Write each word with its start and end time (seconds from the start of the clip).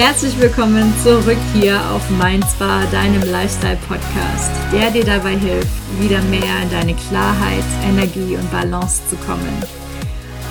Herzlich 0.00 0.40
willkommen 0.40 0.94
zurück 1.02 1.36
hier 1.52 1.78
auf 1.90 2.08
Mein 2.08 2.42
Spa, 2.42 2.86
deinem 2.86 3.20
Lifestyle-Podcast, 3.20 4.50
der 4.72 4.90
dir 4.90 5.04
dabei 5.04 5.36
hilft, 5.36 5.68
wieder 6.00 6.22
mehr 6.22 6.62
in 6.62 6.70
deine 6.70 6.94
Klarheit, 6.94 7.62
Energie 7.84 8.34
und 8.34 8.50
Balance 8.50 9.06
zu 9.10 9.16
kommen. 9.16 9.52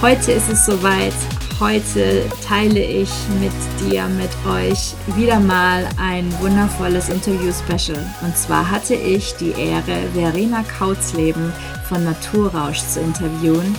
Heute 0.04 0.34
ist 0.34 0.50
es 0.50 0.68
soweit. 0.68 1.16
Heute 1.60 2.30
teile 2.48 2.80
ich 2.80 3.10
mit 3.42 3.52
dir, 3.82 4.06
mit 4.06 4.30
euch 4.48 4.94
wieder 5.18 5.40
mal 5.40 5.90
ein 5.98 6.32
wundervolles 6.40 7.10
Interview-Special. 7.10 8.06
Und 8.22 8.38
zwar 8.38 8.70
hatte 8.70 8.94
ich 8.94 9.34
die 9.38 9.54
Ehre, 9.54 10.10
Verena 10.14 10.64
Kautzleben 10.78 11.52
von 11.88 12.04
Naturrausch 12.04 12.82
zu 12.82 13.00
interviewen. 13.00 13.76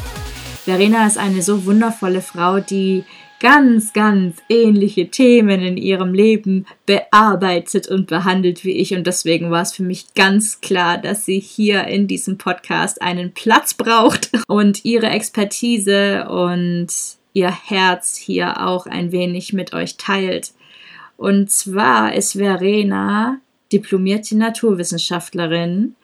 Verena 0.64 1.06
ist 1.06 1.16
eine 1.16 1.42
so 1.42 1.64
wundervolle 1.64 2.22
Frau, 2.22 2.58
die 2.58 3.04
ganz, 3.40 3.92
ganz 3.92 4.36
ähnliche 4.48 5.10
Themen 5.10 5.60
in 5.62 5.76
ihrem 5.76 6.14
Leben 6.14 6.66
bearbeitet 6.86 7.88
und 7.88 8.06
behandelt 8.06 8.64
wie 8.64 8.72
ich. 8.72 8.94
Und 8.94 9.06
deswegen 9.06 9.50
war 9.50 9.62
es 9.62 9.72
für 9.72 9.82
mich 9.82 10.14
ganz 10.14 10.60
klar, 10.60 10.98
dass 10.98 11.24
sie 11.24 11.40
hier 11.40 11.86
in 11.88 12.06
diesem 12.06 12.38
Podcast 12.38 13.02
einen 13.02 13.32
Platz 13.32 13.74
braucht 13.74 14.30
und 14.46 14.84
ihre 14.84 15.08
Expertise 15.08 16.28
und 16.28 16.88
ihr 17.32 17.50
Herz 17.50 18.16
hier 18.16 18.66
auch 18.66 18.86
ein 18.86 19.10
wenig 19.10 19.52
mit 19.52 19.72
euch 19.72 19.96
teilt. 19.96 20.52
Und 21.16 21.50
zwar 21.50 22.14
ist 22.14 22.32
Verena 22.32 23.40
diplomierte 23.72 24.36
Naturwissenschaftlerin 24.36 25.94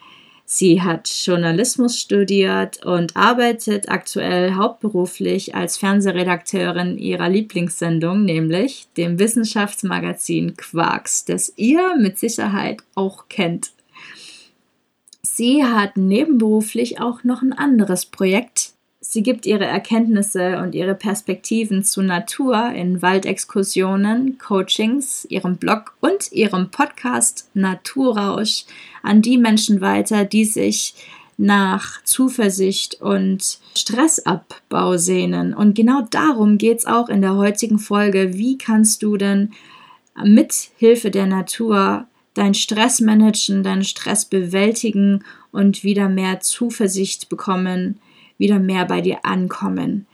Sie 0.48 0.80
hat 0.80 1.08
Journalismus 1.08 1.98
studiert 1.98 2.86
und 2.86 3.16
arbeitet 3.16 3.88
aktuell 3.88 4.54
hauptberuflich 4.54 5.56
als 5.56 5.76
Fernsehredakteurin 5.76 6.98
ihrer 6.98 7.28
Lieblingssendung, 7.28 8.24
nämlich 8.24 8.86
dem 8.96 9.18
Wissenschaftsmagazin 9.18 10.56
Quarks, 10.56 11.24
das 11.24 11.52
ihr 11.56 11.96
mit 11.96 12.20
Sicherheit 12.20 12.78
auch 12.94 13.24
kennt. 13.28 13.72
Sie 15.22 15.64
hat 15.64 15.96
nebenberuflich 15.96 17.00
auch 17.00 17.24
noch 17.24 17.42
ein 17.42 17.52
anderes 17.52 18.06
Projekt, 18.06 18.75
Sie 19.08 19.22
gibt 19.22 19.46
ihre 19.46 19.64
Erkenntnisse 19.64 20.58
und 20.58 20.74
ihre 20.74 20.96
Perspektiven 20.96 21.84
zu 21.84 22.02
Natur 22.02 22.72
in 22.72 23.02
Waldexkursionen, 23.02 24.36
Coachings, 24.38 25.24
ihrem 25.30 25.58
Blog 25.58 25.94
und 26.00 26.32
ihrem 26.32 26.72
Podcast 26.72 27.48
Naturrausch 27.54 28.64
an 29.04 29.22
die 29.22 29.38
Menschen 29.38 29.80
weiter, 29.80 30.24
die 30.24 30.44
sich 30.44 30.94
nach 31.38 32.02
Zuversicht 32.02 33.00
und 33.00 33.60
Stressabbau 33.76 34.96
sehnen. 34.96 35.54
Und 35.54 35.76
genau 35.76 36.02
darum 36.10 36.58
geht 36.58 36.78
es 36.78 36.86
auch 36.86 37.08
in 37.08 37.20
der 37.20 37.36
heutigen 37.36 37.78
Folge. 37.78 38.34
Wie 38.34 38.58
kannst 38.58 39.04
du 39.04 39.16
denn 39.16 39.52
mit 40.24 40.70
Hilfe 40.78 41.12
der 41.12 41.26
Natur 41.26 42.08
deinen 42.34 42.54
Stress 42.54 43.00
managen, 43.00 43.62
deinen 43.62 43.84
Stress 43.84 44.24
bewältigen 44.24 45.24
und 45.52 45.84
wieder 45.84 46.08
mehr 46.08 46.40
Zuversicht 46.40 47.28
bekommen 47.28 48.00
wieder 48.38 48.58
mehr 48.58 48.84
bei 48.84 49.00
dir 49.00 49.24
ankommen. 49.24 50.06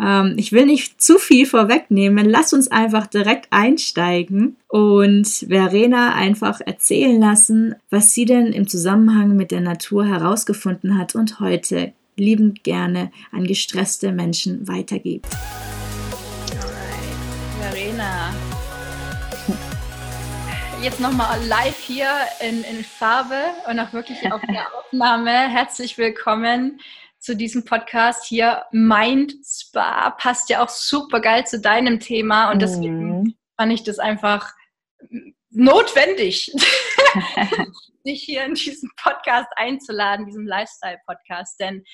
Ähm, 0.00 0.34
ich 0.36 0.52
will 0.52 0.66
nicht 0.66 1.02
zu 1.02 1.18
viel 1.18 1.46
vorwegnehmen. 1.46 2.28
Lass 2.28 2.52
uns 2.52 2.68
einfach 2.68 3.06
direkt 3.06 3.48
einsteigen 3.50 4.56
und 4.68 5.26
Verena 5.26 6.14
einfach 6.14 6.60
erzählen 6.64 7.20
lassen, 7.20 7.74
was 7.90 8.12
sie 8.12 8.24
denn 8.24 8.52
im 8.52 8.68
Zusammenhang 8.68 9.36
mit 9.36 9.50
der 9.50 9.60
Natur 9.60 10.06
herausgefunden 10.06 10.98
hat 10.98 11.14
und 11.14 11.40
heute 11.40 11.92
liebend 12.16 12.62
gerne 12.64 13.10
an 13.32 13.46
gestresste 13.46 14.12
Menschen 14.12 14.68
weitergibt. 14.68 15.26
Alright. 16.50 17.74
Verena, 17.74 18.34
jetzt 20.82 21.00
nochmal 21.00 21.38
live 21.46 21.78
hier 21.78 22.10
in, 22.40 22.64
in 22.64 22.84
Farbe 22.84 23.40
und 23.70 23.78
auch 23.78 23.92
wirklich 23.92 24.30
auf 24.32 24.40
der 24.42 24.66
Aufnahme. 24.76 25.30
Herzlich 25.30 25.96
willkommen 25.96 26.80
zu 27.22 27.36
diesem 27.36 27.64
Podcast 27.64 28.24
hier. 28.24 28.66
Mind 28.72 29.32
Spa 29.44 30.10
passt 30.10 30.50
ja 30.50 30.62
auch 30.62 30.68
super 30.68 31.20
geil 31.20 31.46
zu 31.46 31.60
deinem 31.60 32.00
Thema 32.00 32.50
und 32.50 32.60
deswegen 32.60 33.22
mm. 33.22 33.34
fand 33.56 33.72
ich 33.72 33.84
das 33.84 34.00
einfach 34.00 34.52
notwendig, 35.50 36.52
dich 38.06 38.24
hier 38.24 38.44
in 38.44 38.54
diesen 38.54 38.90
Podcast 39.00 39.48
einzuladen, 39.54 40.26
diesem 40.26 40.46
Lifestyle-Podcast. 40.48 41.60
Denn 41.60 41.84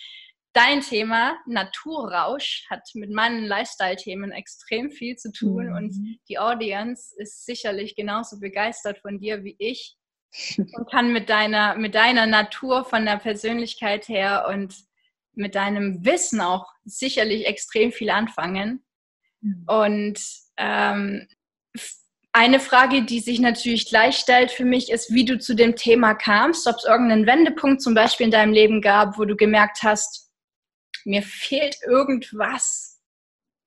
dein 0.54 0.80
Thema, 0.80 1.36
Naturrausch, 1.46 2.64
hat 2.70 2.88
mit 2.94 3.10
meinen 3.10 3.44
Lifestyle-Themen 3.44 4.32
extrem 4.32 4.90
viel 4.90 5.16
zu 5.16 5.30
tun 5.30 5.72
mm. 5.72 5.76
und 5.76 6.18
die 6.30 6.38
Audience 6.38 7.14
ist 7.18 7.44
sicherlich 7.44 7.96
genauso 7.96 8.40
begeistert 8.40 8.98
von 9.00 9.18
dir 9.18 9.44
wie 9.44 9.56
ich 9.58 9.94
und 10.56 10.90
kann 10.90 11.12
mit 11.12 11.28
deiner, 11.28 11.74
mit 11.74 11.94
deiner 11.94 12.24
Natur 12.24 12.86
von 12.86 13.04
der 13.04 13.18
Persönlichkeit 13.18 14.08
her 14.08 14.46
und 14.48 14.87
mit 15.38 15.54
deinem 15.54 16.04
Wissen 16.04 16.40
auch 16.40 16.66
sicherlich 16.84 17.46
extrem 17.46 17.92
viel 17.92 18.10
anfangen. 18.10 18.84
Mhm. 19.40 19.64
Und 19.66 20.20
ähm, 20.56 21.26
eine 22.32 22.60
Frage, 22.60 23.02
die 23.02 23.20
sich 23.20 23.40
natürlich 23.40 23.88
gleich 23.88 24.16
stellt 24.16 24.50
für 24.50 24.64
mich, 24.64 24.90
ist, 24.90 25.12
wie 25.12 25.24
du 25.24 25.38
zu 25.38 25.54
dem 25.54 25.76
Thema 25.76 26.14
kamst, 26.14 26.66
ob 26.66 26.76
es 26.76 26.84
irgendeinen 26.84 27.26
Wendepunkt 27.26 27.82
zum 27.82 27.94
Beispiel 27.94 28.26
in 28.26 28.30
deinem 28.30 28.52
Leben 28.52 28.80
gab, 28.80 29.18
wo 29.18 29.24
du 29.24 29.34
gemerkt 29.34 29.82
hast, 29.82 30.30
mir 31.04 31.22
fehlt 31.22 31.76
irgendwas. 31.86 33.00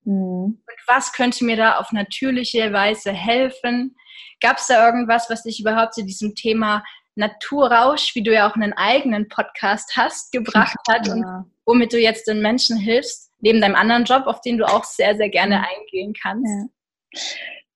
Mhm. 0.03 0.13
Und 0.13 0.79
was 0.87 1.11
könnte 1.11 1.43
mir 1.43 1.57
da 1.57 1.77
auf 1.77 1.91
natürliche 1.91 2.71
Weise 2.71 3.11
helfen? 3.11 3.95
Gab 4.39 4.57
es 4.57 4.67
da 4.67 4.85
irgendwas, 4.85 5.29
was 5.29 5.43
dich 5.43 5.59
überhaupt 5.59 5.93
zu 5.93 6.03
diesem 6.03 6.35
Thema 6.35 6.83
Naturrausch, 7.15 8.15
wie 8.15 8.23
du 8.23 8.33
ja 8.33 8.49
auch 8.49 8.55
einen 8.55 8.73
eigenen 8.73 9.27
Podcast 9.27 9.95
hast, 9.95 10.31
gebracht 10.31 10.77
hat 10.89 11.07
ja. 11.07 11.13
und 11.13 11.51
womit 11.65 11.93
du 11.93 11.99
jetzt 11.99 12.27
den 12.27 12.41
Menschen 12.41 12.77
hilfst, 12.77 13.31
neben 13.39 13.61
deinem 13.61 13.75
anderen 13.75 14.05
Job, 14.05 14.23
auf 14.25 14.41
den 14.41 14.57
du 14.57 14.65
auch 14.65 14.83
sehr, 14.83 15.15
sehr 15.15 15.29
gerne 15.29 15.63
eingehen 15.67 16.13
kannst. 16.21 16.69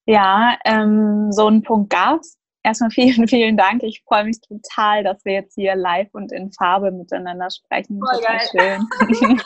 Ja, 0.06 0.14
ja 0.14 0.58
ähm, 0.66 1.32
so 1.32 1.48
einen 1.48 1.64
Punkt 1.64 1.90
gab 1.90 2.22
es. 2.22 2.38
Erstmal 2.64 2.90
vielen, 2.92 3.28
vielen 3.28 3.58
Dank. 3.58 3.84
Ich 3.84 4.04
freue 4.08 4.26
mich 4.26 4.40
total, 4.42 5.04
dass 5.04 5.24
wir 5.26 5.34
jetzt 5.34 5.56
hier 5.56 5.76
live 5.76 6.10
und 6.14 6.32
in 6.32 6.52
Farbe 6.52 6.92
miteinander 6.92 7.50
sprechen. 7.50 8.00
Voll 8.00 8.20
total 8.20 8.40
geil. 8.54 8.80
schön. 9.14 9.42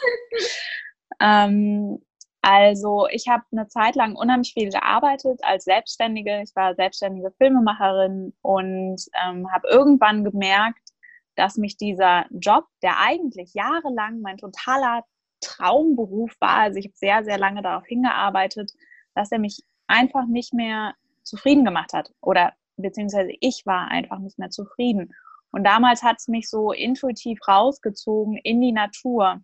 ähm, 1.19 1.99
also 2.41 3.07
ich 3.11 3.27
habe 3.27 3.43
eine 3.51 3.67
Zeit 3.67 3.95
lang 3.95 4.15
unheimlich 4.15 4.53
viel 4.53 4.69
gearbeitet 4.69 5.39
als 5.43 5.65
Selbstständige. 5.65 6.41
Ich 6.41 6.55
war 6.55 6.75
selbstständige 6.75 7.31
Filmemacherin 7.37 8.33
und 8.41 9.01
ähm, 9.25 9.51
habe 9.51 9.67
irgendwann 9.67 10.23
gemerkt, 10.23 10.89
dass 11.35 11.57
mich 11.57 11.77
dieser 11.77 12.25
Job, 12.31 12.65
der 12.81 12.99
eigentlich 12.99 13.53
jahrelang 13.53 14.21
mein 14.21 14.37
totaler 14.37 15.03
Traumberuf 15.41 16.31
war, 16.39 16.57
also 16.57 16.79
ich 16.79 16.85
habe 16.85 16.95
sehr, 16.95 17.23
sehr 17.23 17.37
lange 17.37 17.61
darauf 17.61 17.85
hingearbeitet, 17.85 18.71
dass 19.15 19.31
er 19.31 19.39
mich 19.39 19.63
einfach 19.87 20.25
nicht 20.25 20.53
mehr 20.53 20.95
zufrieden 21.23 21.65
gemacht 21.65 21.93
hat 21.93 22.11
oder 22.21 22.53
beziehungsweise 22.77 23.31
ich 23.39 23.65
war 23.65 23.89
einfach 23.89 24.19
nicht 24.19 24.39
mehr 24.39 24.49
zufrieden. 24.49 25.13
Und 25.51 25.63
damals 25.63 26.03
hat 26.03 26.17
es 26.19 26.27
mich 26.27 26.49
so 26.49 26.71
intuitiv 26.71 27.39
rausgezogen 27.47 28.37
in 28.37 28.61
die 28.61 28.71
Natur. 28.71 29.41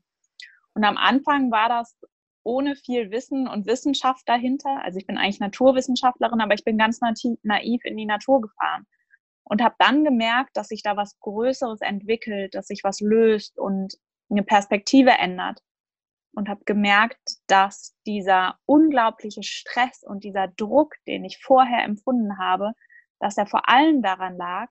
Und 0.73 0.83
am 0.83 0.97
Anfang 0.97 1.51
war 1.51 1.69
das 1.69 1.97
ohne 2.45 2.75
viel 2.75 3.11
Wissen 3.11 3.47
und 3.47 3.65
Wissenschaft 3.65 4.27
dahinter. 4.29 4.81
Also 4.83 4.99
ich 4.99 5.07
bin 5.07 5.17
eigentlich 5.17 5.39
Naturwissenschaftlerin, 5.39 6.41
aber 6.41 6.53
ich 6.53 6.63
bin 6.63 6.77
ganz 6.77 7.01
naiv 7.01 7.81
in 7.83 7.97
die 7.97 8.05
Natur 8.05 8.41
gefahren 8.41 8.85
und 9.43 9.61
habe 9.61 9.75
dann 9.79 10.03
gemerkt, 10.03 10.55
dass 10.55 10.69
sich 10.69 10.83
da 10.83 10.95
was 10.95 11.19
Größeres 11.19 11.81
entwickelt, 11.81 12.55
dass 12.55 12.67
sich 12.67 12.83
was 12.83 12.99
löst 12.99 13.57
und 13.59 13.95
eine 14.29 14.43
Perspektive 14.43 15.11
ändert. 15.11 15.61
Und 16.37 16.49
habe 16.49 16.65
gemerkt, 16.65 17.37
dass 17.47 17.95
dieser 18.05 18.59
unglaubliche 18.65 19.41
Stress 19.41 20.03
und 20.03 20.25
dieser 20.25 20.49
Druck, 20.49 20.95
den 21.07 21.23
ich 21.23 21.41
vorher 21.41 21.85
empfunden 21.85 22.37
habe, 22.37 22.73
dass 23.19 23.37
er 23.37 23.45
vor 23.45 23.69
allem 23.69 24.01
daran 24.01 24.35
lag, 24.35 24.67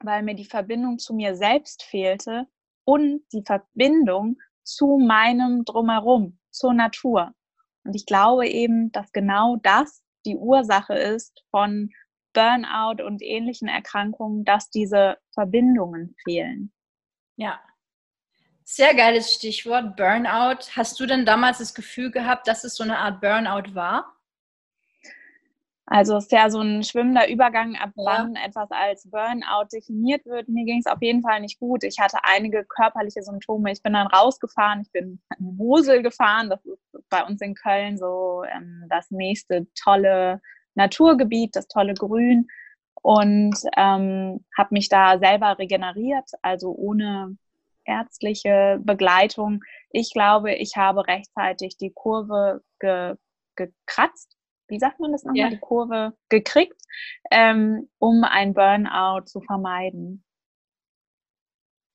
weil 0.00 0.22
mir 0.22 0.34
die 0.34 0.44
Verbindung 0.44 0.98
zu 0.98 1.14
mir 1.14 1.34
selbst 1.34 1.82
fehlte 1.82 2.46
und 2.84 3.22
die 3.32 3.42
Verbindung 3.42 4.36
zu 4.64 4.98
meinem 4.98 5.64
Drumherum, 5.64 6.38
zur 6.56 6.74
Natur. 6.74 7.32
Und 7.84 7.94
ich 7.94 8.06
glaube 8.06 8.48
eben, 8.48 8.90
dass 8.92 9.12
genau 9.12 9.56
das 9.62 10.02
die 10.24 10.36
Ursache 10.36 10.94
ist 10.94 11.44
von 11.50 11.90
Burnout 12.32 13.02
und 13.02 13.22
ähnlichen 13.22 13.68
Erkrankungen, 13.68 14.44
dass 14.44 14.70
diese 14.70 15.16
Verbindungen 15.32 16.16
fehlen. 16.24 16.72
Ja. 17.36 17.60
Sehr 18.64 18.94
geiles 18.94 19.32
Stichwort, 19.32 19.96
Burnout. 19.96 20.68
Hast 20.74 20.98
du 20.98 21.06
denn 21.06 21.24
damals 21.24 21.58
das 21.58 21.72
Gefühl 21.72 22.10
gehabt, 22.10 22.48
dass 22.48 22.64
es 22.64 22.74
so 22.74 22.82
eine 22.82 22.98
Art 22.98 23.20
Burnout 23.20 23.74
war? 23.74 24.15
Also 25.88 26.16
es 26.16 26.24
ist 26.24 26.32
ja 26.32 26.50
so 26.50 26.60
ein 26.60 26.82
schwimmender 26.82 27.28
Übergang, 27.28 27.76
ab 27.76 27.90
ja. 27.94 28.04
wann 28.04 28.34
etwas 28.34 28.68
als 28.70 29.08
Burnout 29.08 29.68
definiert 29.72 30.26
wird. 30.26 30.48
Mir 30.48 30.64
ging 30.64 30.80
es 30.80 30.86
auf 30.86 31.00
jeden 31.00 31.22
Fall 31.22 31.40
nicht 31.40 31.60
gut. 31.60 31.84
Ich 31.84 32.00
hatte 32.00 32.18
einige 32.24 32.64
körperliche 32.64 33.22
Symptome. 33.22 33.70
Ich 33.70 33.82
bin 33.82 33.92
dann 33.92 34.08
rausgefahren, 34.08 34.82
ich 34.82 34.90
bin 34.90 35.20
in 35.38 35.56
Mosel 35.56 36.02
gefahren. 36.02 36.50
Das 36.50 36.64
ist 36.64 37.08
bei 37.08 37.24
uns 37.24 37.40
in 37.40 37.54
Köln 37.54 37.98
so 37.98 38.42
ähm, 38.52 38.86
das 38.88 39.10
nächste 39.10 39.66
tolle 39.80 40.40
Naturgebiet, 40.74 41.54
das 41.54 41.68
tolle 41.68 41.94
Grün 41.94 42.48
und 43.02 43.56
ähm, 43.76 44.44
habe 44.58 44.68
mich 44.70 44.88
da 44.88 45.18
selber 45.18 45.58
regeneriert, 45.60 46.28
also 46.42 46.74
ohne 46.74 47.36
ärztliche 47.84 48.80
Begleitung. 48.82 49.62
Ich 49.90 50.12
glaube, 50.12 50.54
ich 50.54 50.76
habe 50.76 51.06
rechtzeitig 51.06 51.76
die 51.78 51.92
Kurve 51.92 52.62
ge 52.80 53.14
gekratzt. 53.54 54.35
Wie 54.68 54.78
sagt 54.78 55.00
man 55.00 55.12
das 55.12 55.24
nochmal? 55.24 55.38
Ja. 55.38 55.50
Die 55.50 55.58
Kurve 55.58 56.16
gekriegt, 56.28 56.80
ähm, 57.30 57.88
um 57.98 58.24
ein 58.24 58.54
Burnout 58.54 59.26
zu 59.26 59.40
vermeiden. 59.40 60.24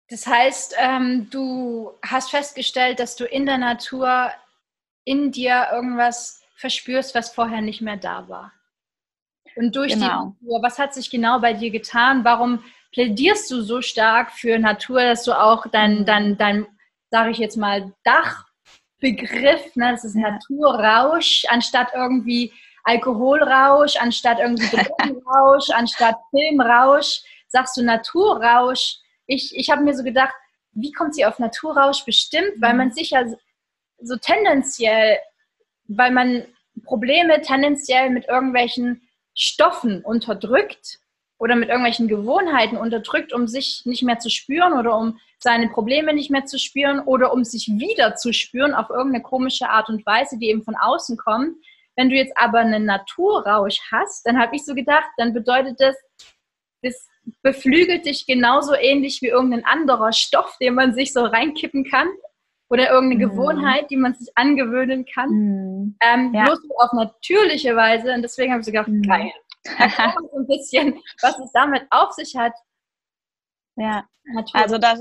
Das 0.10 0.28
heißt, 0.28 0.76
ähm, 0.78 1.30
du 1.30 1.92
hast 2.06 2.32
festgestellt, 2.32 3.00
dass 3.00 3.16
du 3.16 3.26
in 3.26 3.46
der 3.46 3.58
Natur 3.58 4.32
in 5.06 5.32
dir 5.32 5.68
irgendwas 5.72 6.44
verspürst, 6.56 7.16
was 7.16 7.34
vorher 7.34 7.62
nicht 7.62 7.82
mehr 7.82 7.98
da 7.98 8.28
war. 8.30 8.52
Und 9.56 9.76
durch 9.76 9.94
genau. 9.94 10.36
die 10.42 10.46
Natur, 10.46 10.64
was 10.64 10.80
hat 10.80 10.94
sich 10.94 11.10
genau 11.10 11.40
bei 11.40 11.54
dir 11.54 11.72
getan? 11.72 12.24
Warum 12.24 12.64
plädierst 12.92 13.50
du 13.52 13.62
so 13.62 13.82
stark 13.82 14.32
für 14.32 14.60
Natur, 14.60 15.02
dass 15.02 15.24
du 15.24 15.34
auch 15.34 15.66
dein, 15.68 16.00
mhm. 16.00 16.06
dein, 16.06 16.38
dein 16.38 16.68
sage 17.10 17.32
ich 17.32 17.38
jetzt 17.38 17.58
mal, 17.58 17.94
Dachbegriff, 19.02 19.76
ne, 19.76 19.92
das 19.92 20.04
ist 20.06 20.16
Naturrausch, 20.16 21.44
anstatt 21.50 21.90
irgendwie 21.94 22.54
Alkoholrausch, 22.84 23.96
anstatt 23.98 24.40
irgendwie 24.40 24.68
Drogenrausch, 24.76 25.70
anstatt 25.72 26.16
Filmrausch, 26.30 27.22
sagst 27.48 27.78
du 27.78 27.84
Naturrausch. 27.84 28.98
Ich, 29.28 29.56
ich 29.56 29.70
habe 29.70 29.84
mir 29.84 29.96
so 29.96 30.04
gedacht, 30.04 30.34
wie 30.74 30.92
kommt 30.92 31.16
sie 31.16 31.26
auf 31.26 31.40
Naturrausch 31.40 32.06
bestimmt? 32.06 32.54
Weil 32.60 32.76
man 32.76 32.88
mhm. 32.88 32.94
sich 32.94 33.12
ja 33.12 33.26
so 34.00 34.16
tendenziell, 34.18 35.18
weil 35.88 36.12
man 36.12 36.46
Probleme 36.86 37.42
tendenziell 37.42 38.10
mit 38.10 38.28
irgendwelchen 38.28 39.08
Stoffen 39.34 40.04
unterdrückt 40.04 41.00
oder 41.42 41.56
mit 41.56 41.70
irgendwelchen 41.70 42.08
Gewohnheiten 42.08 42.78
unterdrückt, 42.78 43.34
um 43.34 43.48
sich 43.48 43.82
nicht 43.86 44.04
mehr 44.04 44.20
zu 44.20 44.30
spüren 44.30 44.74
oder 44.74 44.96
um 44.96 45.18
seine 45.40 45.70
Probleme 45.70 46.14
nicht 46.14 46.30
mehr 46.30 46.46
zu 46.46 46.60
spüren 46.60 47.00
oder 47.00 47.34
um 47.34 47.44
sich 47.44 47.68
wieder 47.68 48.16
zu 48.16 48.32
spüren 48.32 48.76
auf 48.76 48.92
irgendeine 48.92 49.24
komische 49.24 49.68
Art 49.68 49.90
und 49.90 50.06
Weise, 50.06 50.38
die 50.38 50.50
eben 50.50 50.62
von 50.62 50.76
außen 50.76 51.18
kommt. 51.18 51.56
Wenn 51.96 52.10
du 52.10 52.16
jetzt 52.16 52.38
aber 52.38 52.60
einen 52.60 52.86
Naturrausch 52.86 53.80
hast, 53.92 54.28
dann 54.28 54.40
habe 54.40 54.56
ich 54.56 54.64
so 54.64 54.76
gedacht, 54.76 55.10
dann 55.18 55.34
bedeutet 55.34 55.78
das, 55.80 55.96
das 56.84 57.08
beflügelt 57.42 58.06
dich 58.06 58.28
genauso 58.28 58.76
ähnlich 58.76 59.24
wie 59.24 59.30
irgendein 59.30 59.66
anderer 59.66 60.14
Stoff, 60.14 60.58
den 60.62 60.76
man 60.76 60.94
sich 60.94 61.12
so 61.12 61.22
reinkippen 61.22 61.90
kann 61.90 62.08
oder 62.70 62.92
irgendeine 62.92 63.26
mhm. 63.26 63.32
Gewohnheit, 63.32 63.90
die 63.90 63.98
man 63.98 64.14
sich 64.14 64.30
angewöhnen 64.36 65.06
kann. 65.12 65.30
Mhm. 65.32 65.96
Ähm, 66.02 66.34
ja. 66.36 66.44
Bloß 66.46 66.60
auf 66.78 66.94
natürliche 66.94 67.76
Weise. 67.76 68.14
Und 68.14 68.22
deswegen 68.22 68.52
habe 68.52 68.60
ich 68.60 68.68
so 68.68 68.72
gedacht, 68.72 68.90
mhm. 68.90 69.02
geil. 69.02 69.32
So 69.66 70.38
ein 70.38 70.48
bisschen, 70.48 71.02
was 71.22 71.38
es 71.40 71.52
damit 71.52 71.86
auf 71.90 72.12
sich 72.14 72.36
hat. 72.36 72.54
Ja, 73.76 74.06
Natur. 74.26 74.62
also 74.62 74.78
da, 74.78 74.96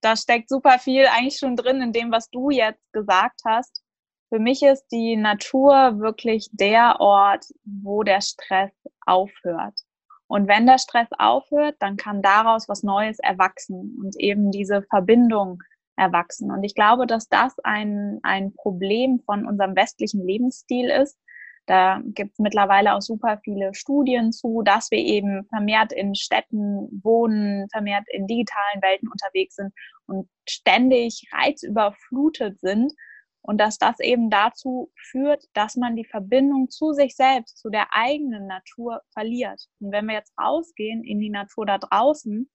da 0.00 0.16
steckt 0.16 0.48
super 0.48 0.78
viel 0.78 1.06
eigentlich 1.06 1.38
schon 1.38 1.56
drin 1.56 1.80
in 1.82 1.92
dem, 1.92 2.10
was 2.10 2.30
du 2.30 2.50
jetzt 2.50 2.92
gesagt 2.92 3.40
hast. 3.44 3.82
Für 4.30 4.38
mich 4.38 4.62
ist 4.62 4.86
die 4.88 5.16
Natur 5.16 6.00
wirklich 6.00 6.48
der 6.52 7.00
Ort, 7.00 7.44
wo 7.64 8.02
der 8.02 8.20
Stress 8.20 8.72
aufhört. 9.06 9.78
Und 10.26 10.48
wenn 10.48 10.66
der 10.66 10.78
Stress 10.78 11.08
aufhört, 11.18 11.76
dann 11.80 11.96
kann 11.96 12.22
daraus 12.22 12.68
was 12.68 12.82
Neues 12.82 13.18
erwachsen 13.18 13.96
und 14.02 14.16
eben 14.16 14.50
diese 14.50 14.82
Verbindung 14.82 15.62
erwachsen. 15.96 16.50
Und 16.50 16.64
ich 16.64 16.74
glaube, 16.74 17.06
dass 17.06 17.28
das 17.28 17.54
ein, 17.62 18.18
ein 18.22 18.54
Problem 18.54 19.20
von 19.20 19.46
unserem 19.46 19.76
westlichen 19.76 20.26
Lebensstil 20.26 20.90
ist. 20.90 21.18
Da 21.66 22.00
gibt 22.04 22.32
es 22.32 22.38
mittlerweile 22.38 22.94
auch 22.94 23.00
super 23.00 23.38
viele 23.42 23.72
Studien 23.74 24.32
zu, 24.32 24.62
dass 24.62 24.90
wir 24.90 24.98
eben 24.98 25.46
vermehrt 25.46 25.92
in 25.92 26.14
Städten 26.14 26.88
wohnen, 27.02 27.68
vermehrt 27.70 28.04
in 28.08 28.26
digitalen 28.26 28.82
Welten 28.82 29.08
unterwegs 29.08 29.56
sind 29.56 29.72
und 30.06 30.28
ständig 30.48 31.26
reizüberflutet 31.32 32.60
sind. 32.60 32.92
Und 33.40 33.60
dass 33.60 33.78
das 33.78 34.00
eben 34.00 34.30
dazu 34.30 34.90
führt, 34.96 35.44
dass 35.52 35.76
man 35.76 35.96
die 35.96 36.06
Verbindung 36.06 36.70
zu 36.70 36.92
sich 36.92 37.14
selbst, 37.14 37.58
zu 37.58 37.68
der 37.68 37.88
eigenen 37.92 38.46
Natur 38.46 39.02
verliert. 39.12 39.66
Und 39.80 39.92
wenn 39.92 40.06
wir 40.06 40.14
jetzt 40.14 40.32
rausgehen 40.38 41.04
in 41.04 41.20
die 41.20 41.30
Natur 41.30 41.66
da 41.66 41.78
draußen, 41.78 42.48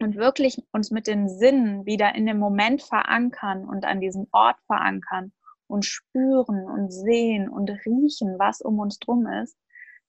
und 0.00 0.16
wirklich 0.16 0.58
uns 0.72 0.90
mit 0.90 1.06
den 1.06 1.28
Sinnen 1.28 1.86
wieder 1.86 2.14
in 2.14 2.26
dem 2.26 2.38
Moment 2.38 2.82
verankern 2.82 3.64
und 3.64 3.84
an 3.84 4.00
diesem 4.00 4.26
Ort 4.32 4.56
verankern 4.66 5.32
und 5.66 5.84
spüren 5.84 6.64
und 6.64 6.90
sehen 6.92 7.48
und 7.48 7.70
riechen, 7.86 8.38
was 8.38 8.60
um 8.60 8.78
uns 8.78 8.98
drum 8.98 9.26
ist, 9.26 9.56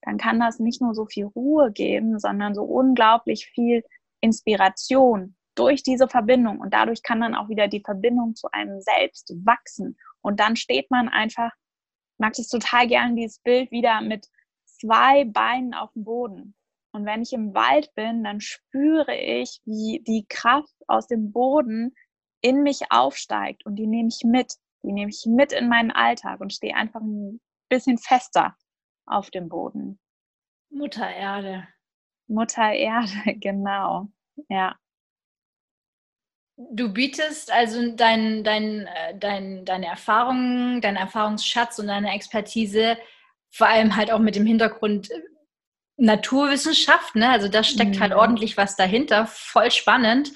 dann 0.02 0.18
kann 0.18 0.40
das 0.40 0.60
nicht 0.60 0.82
nur 0.82 0.94
so 0.94 1.06
viel 1.06 1.26
Ruhe 1.26 1.72
geben, 1.72 2.20
sondern 2.20 2.54
so 2.54 2.64
unglaublich 2.64 3.48
viel 3.48 3.84
Inspiration 4.22 5.36
durch 5.56 5.84
diese 5.84 6.08
Verbindung. 6.08 6.60
Und 6.60 6.74
dadurch 6.74 7.02
kann 7.02 7.22
dann 7.22 7.36
auch 7.36 7.50
wieder 7.50 7.68
die 7.68 7.82
Verbindung 7.82 8.36
zu 8.36 8.48
einem 8.52 8.82
selbst 8.82 9.34
wachsen. 9.46 9.98
Und 10.22 10.40
dann 10.40 10.56
steht 10.56 10.92
man 10.92 11.10
einfach, 11.10 11.52
mag 12.18 12.34
das 12.34 12.48
total 12.48 12.88
gern, 12.88 13.16
dieses 13.16 13.40
Bild 13.40 13.72
wieder 13.72 14.02
mit 14.02 14.28
zwei 14.66 15.26
Beinen 15.26 15.74
auf 15.74 15.92
dem 15.94 16.04
Boden. 16.04 16.56
Und 16.92 17.06
wenn 17.06 17.22
ich 17.22 17.34
im 17.34 17.54
Wald 17.54 17.94
bin, 17.96 18.24
dann 18.24 18.40
spüre 18.40 19.16
ich, 19.16 19.60
wie 19.66 20.02
die 20.08 20.26
Kraft 20.30 20.76
aus 20.88 21.08
dem 21.08 21.32
Boden 21.32 21.94
in 22.42 22.64
mich 22.64 22.92
aufsteigt 22.92 23.66
und 23.66 23.76
die 23.76 23.88
nehme 23.88 24.10
ich 24.10 24.24
mit. 24.24 24.54
Die 24.86 24.92
nehme 24.92 25.10
ich 25.10 25.26
mit 25.26 25.52
in 25.52 25.68
meinen 25.68 25.92
Alltag 25.92 26.40
und 26.42 26.54
stehe 26.54 26.76
einfach 26.76 27.02
ein 27.02 27.42
bisschen 27.70 27.98
fester 27.98 28.56
auf 29.08 29.32
dem 29.32 29.50
Boden. 29.50 30.00
Mutter 30.70 31.10
Erde. 31.10 31.68
Mutter 32.28 32.72
Erde, 32.72 33.12
genau. 33.40 34.10
Ja. 34.50 34.76
Du 36.58 36.94
bietest 36.94 37.52
also 37.52 37.96
dein, 37.96 38.44
dein, 38.44 38.88
äh, 38.88 39.18
dein, 39.18 39.66
deine 39.66 39.88
Erfahrungen, 39.88 40.80
deinen 40.82 40.96
Erfahrungsschatz 40.96 41.80
und 41.80 41.88
deine 41.88 42.14
Expertise 42.14 42.98
vor 43.52 43.68
allem 43.68 43.96
halt 43.96 44.12
auch 44.12 44.20
mit 44.20 44.36
dem 44.36 44.46
Hintergrund 44.46 45.12
äh, 45.12 45.22
Naturwissenschaft, 45.98 47.16
ne? 47.16 47.30
Also 47.30 47.48
da 47.48 47.64
steckt 47.64 48.00
halt 48.00 48.12
mhm. 48.12 48.14
halt 48.14 48.14
ordentlich 48.14 48.58
was 48.58 48.76
dahinter, 48.76 49.28
voll 49.28 49.72
spannend. 49.72 50.34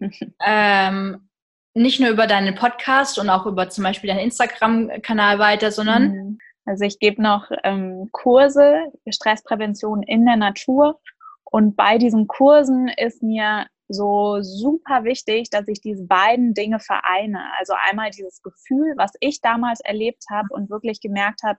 ähm, 0.40 1.28
nicht 1.74 2.00
nur 2.00 2.10
über 2.10 2.26
deinen 2.26 2.54
Podcast 2.54 3.18
und 3.18 3.30
auch 3.30 3.46
über 3.46 3.68
zum 3.68 3.84
Beispiel 3.84 4.08
deinen 4.08 4.20
Instagram-Kanal 4.20 5.38
weiter, 5.38 5.70
sondern 5.70 6.02
mhm. 6.02 6.38
also 6.66 6.84
ich 6.84 6.98
gebe 6.98 7.22
noch 7.22 7.50
ähm, 7.64 8.08
Kurse 8.12 8.92
Stressprävention 9.08 10.02
in 10.02 10.26
der 10.26 10.36
Natur 10.36 11.00
und 11.44 11.76
bei 11.76 11.98
diesen 11.98 12.26
Kursen 12.28 12.88
ist 12.88 13.22
mir 13.22 13.66
so 13.88 14.38
super 14.40 15.04
wichtig, 15.04 15.50
dass 15.50 15.68
ich 15.68 15.80
diese 15.80 16.06
beiden 16.06 16.54
Dinge 16.54 16.80
vereine. 16.80 17.40
Also 17.58 17.74
einmal 17.88 18.10
dieses 18.10 18.40
Gefühl, 18.42 18.94
was 18.96 19.12
ich 19.20 19.40
damals 19.40 19.80
erlebt 19.80 20.24
habe 20.30 20.48
und 20.50 20.70
wirklich 20.70 21.00
gemerkt 21.00 21.42
habe, 21.42 21.58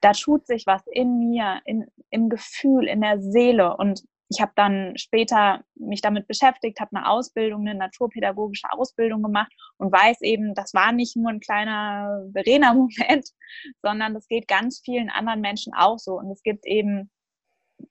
da 0.00 0.12
tut 0.12 0.46
sich 0.46 0.66
was 0.66 0.82
in 0.86 1.18
mir, 1.18 1.60
in, 1.64 1.86
im 2.10 2.28
Gefühl, 2.28 2.88
in 2.88 3.02
der 3.02 3.20
Seele. 3.20 3.76
Und 3.76 4.02
ich 4.28 4.40
habe 4.40 4.52
dann 4.56 4.96
später 4.96 5.62
mich 5.74 6.00
damit 6.00 6.26
beschäftigt, 6.26 6.80
habe 6.80 6.96
eine 6.96 7.08
Ausbildung, 7.08 7.62
eine 7.62 7.78
naturpädagogische 7.78 8.70
Ausbildung 8.70 9.22
gemacht 9.22 9.52
und 9.76 9.92
weiß 9.92 10.22
eben, 10.22 10.54
das 10.54 10.72
war 10.74 10.92
nicht 10.92 11.16
nur 11.16 11.30
ein 11.30 11.40
kleiner 11.40 12.24
Verena-Moment, 12.32 13.28
sondern 13.82 14.14
das 14.14 14.26
geht 14.28 14.48
ganz 14.48 14.80
vielen 14.84 15.10
anderen 15.10 15.40
Menschen 15.40 15.74
auch 15.74 15.98
so. 15.98 16.18
Und 16.18 16.30
es 16.30 16.42
gibt 16.42 16.66
eben 16.66 17.10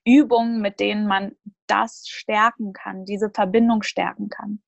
Übungen, 0.06 0.62
mit 0.62 0.80
denen 0.80 1.06
man 1.06 1.34
das 1.68 2.06
stärken 2.08 2.74
kann, 2.74 3.06
diese 3.06 3.30
Verbindung 3.30 3.84
stärken 3.84 4.30
kann. 4.30 4.62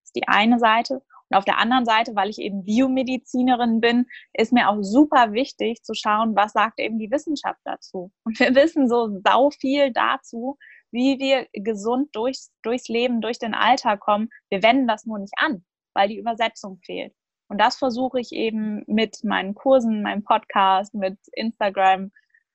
Das 0.00 0.08
ist 0.08 0.16
die 0.16 0.28
eine 0.28 0.58
Seite. 0.58 1.02
Und 1.28 1.36
auf 1.36 1.44
der 1.44 1.58
anderen 1.58 1.84
Seite, 1.84 2.14
weil 2.14 2.30
ich 2.30 2.38
eben 2.38 2.64
Biomedizinerin 2.64 3.80
bin, 3.80 4.06
ist 4.32 4.52
mir 4.52 4.68
auch 4.68 4.80
super 4.82 5.32
wichtig 5.32 5.82
zu 5.82 5.94
schauen, 5.94 6.36
was 6.36 6.52
sagt 6.52 6.78
eben 6.78 6.98
die 6.98 7.10
Wissenschaft 7.10 7.60
dazu. 7.64 8.12
Und 8.24 8.38
wir 8.38 8.54
wissen 8.54 8.88
so 8.88 9.20
sau 9.24 9.50
viel 9.50 9.92
dazu, 9.92 10.56
wie 10.90 11.18
wir 11.18 11.46
gesund 11.52 12.14
durchs, 12.14 12.52
durchs 12.62 12.88
Leben, 12.88 13.20
durch 13.20 13.38
den 13.38 13.54
Alltag 13.54 14.00
kommen. 14.00 14.28
Wir 14.48 14.62
wenden 14.62 14.86
das 14.86 15.04
nur 15.04 15.18
nicht 15.18 15.34
an, 15.36 15.64
weil 15.94 16.08
die 16.08 16.18
Übersetzung 16.18 16.78
fehlt. 16.84 17.14
Und 17.48 17.58
das 17.58 17.76
versuche 17.76 18.20
ich 18.20 18.32
eben 18.32 18.82
mit 18.86 19.22
meinen 19.22 19.54
Kursen, 19.54 20.02
meinem 20.02 20.24
Podcast, 20.24 20.94
mit 20.94 21.18
Instagram 21.32 22.10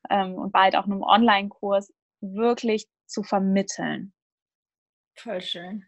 ähm, 0.09 0.35
und 0.35 0.51
bald 0.51 0.75
auch 0.75 0.85
einem 0.85 1.01
Online-Kurs 1.01 1.93
wirklich 2.19 2.87
zu 3.05 3.23
vermitteln. 3.23 4.13
Voll 5.15 5.41
schön. 5.41 5.85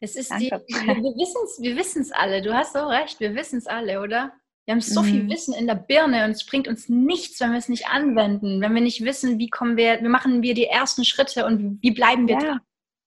Es 0.00 0.16
ist 0.16 0.32
die, 0.38 0.50
wir 0.50 1.16
wissen 1.16 1.42
es 1.44 1.60
wir 1.60 1.76
wissen's 1.76 2.12
alle, 2.12 2.42
du 2.42 2.54
hast 2.54 2.72
so 2.72 2.86
recht, 2.86 3.18
wir 3.20 3.34
wissen 3.34 3.58
es 3.58 3.66
alle, 3.66 4.00
oder? 4.00 4.32
Wir 4.64 4.74
haben 4.74 4.80
so 4.80 5.02
mhm. 5.02 5.06
viel 5.06 5.28
Wissen 5.28 5.54
in 5.54 5.66
der 5.66 5.74
Birne 5.74 6.24
und 6.24 6.30
es 6.30 6.46
bringt 6.46 6.68
uns 6.68 6.88
nichts, 6.88 7.40
wenn 7.40 7.50
wir 7.50 7.58
es 7.58 7.68
nicht 7.68 7.88
anwenden, 7.88 8.60
wenn 8.60 8.74
wir 8.74 8.80
nicht 8.80 9.04
wissen, 9.04 9.38
wie 9.38 9.48
kommen 9.48 9.76
wir, 9.76 10.00
wie 10.02 10.08
machen 10.08 10.42
wir 10.42 10.54
die 10.54 10.66
ersten 10.66 11.04
Schritte 11.04 11.46
und 11.46 11.82
wie 11.82 11.90
bleiben 11.90 12.28
wir 12.28 12.34
ja. 12.34 12.40
dran. 12.40 12.60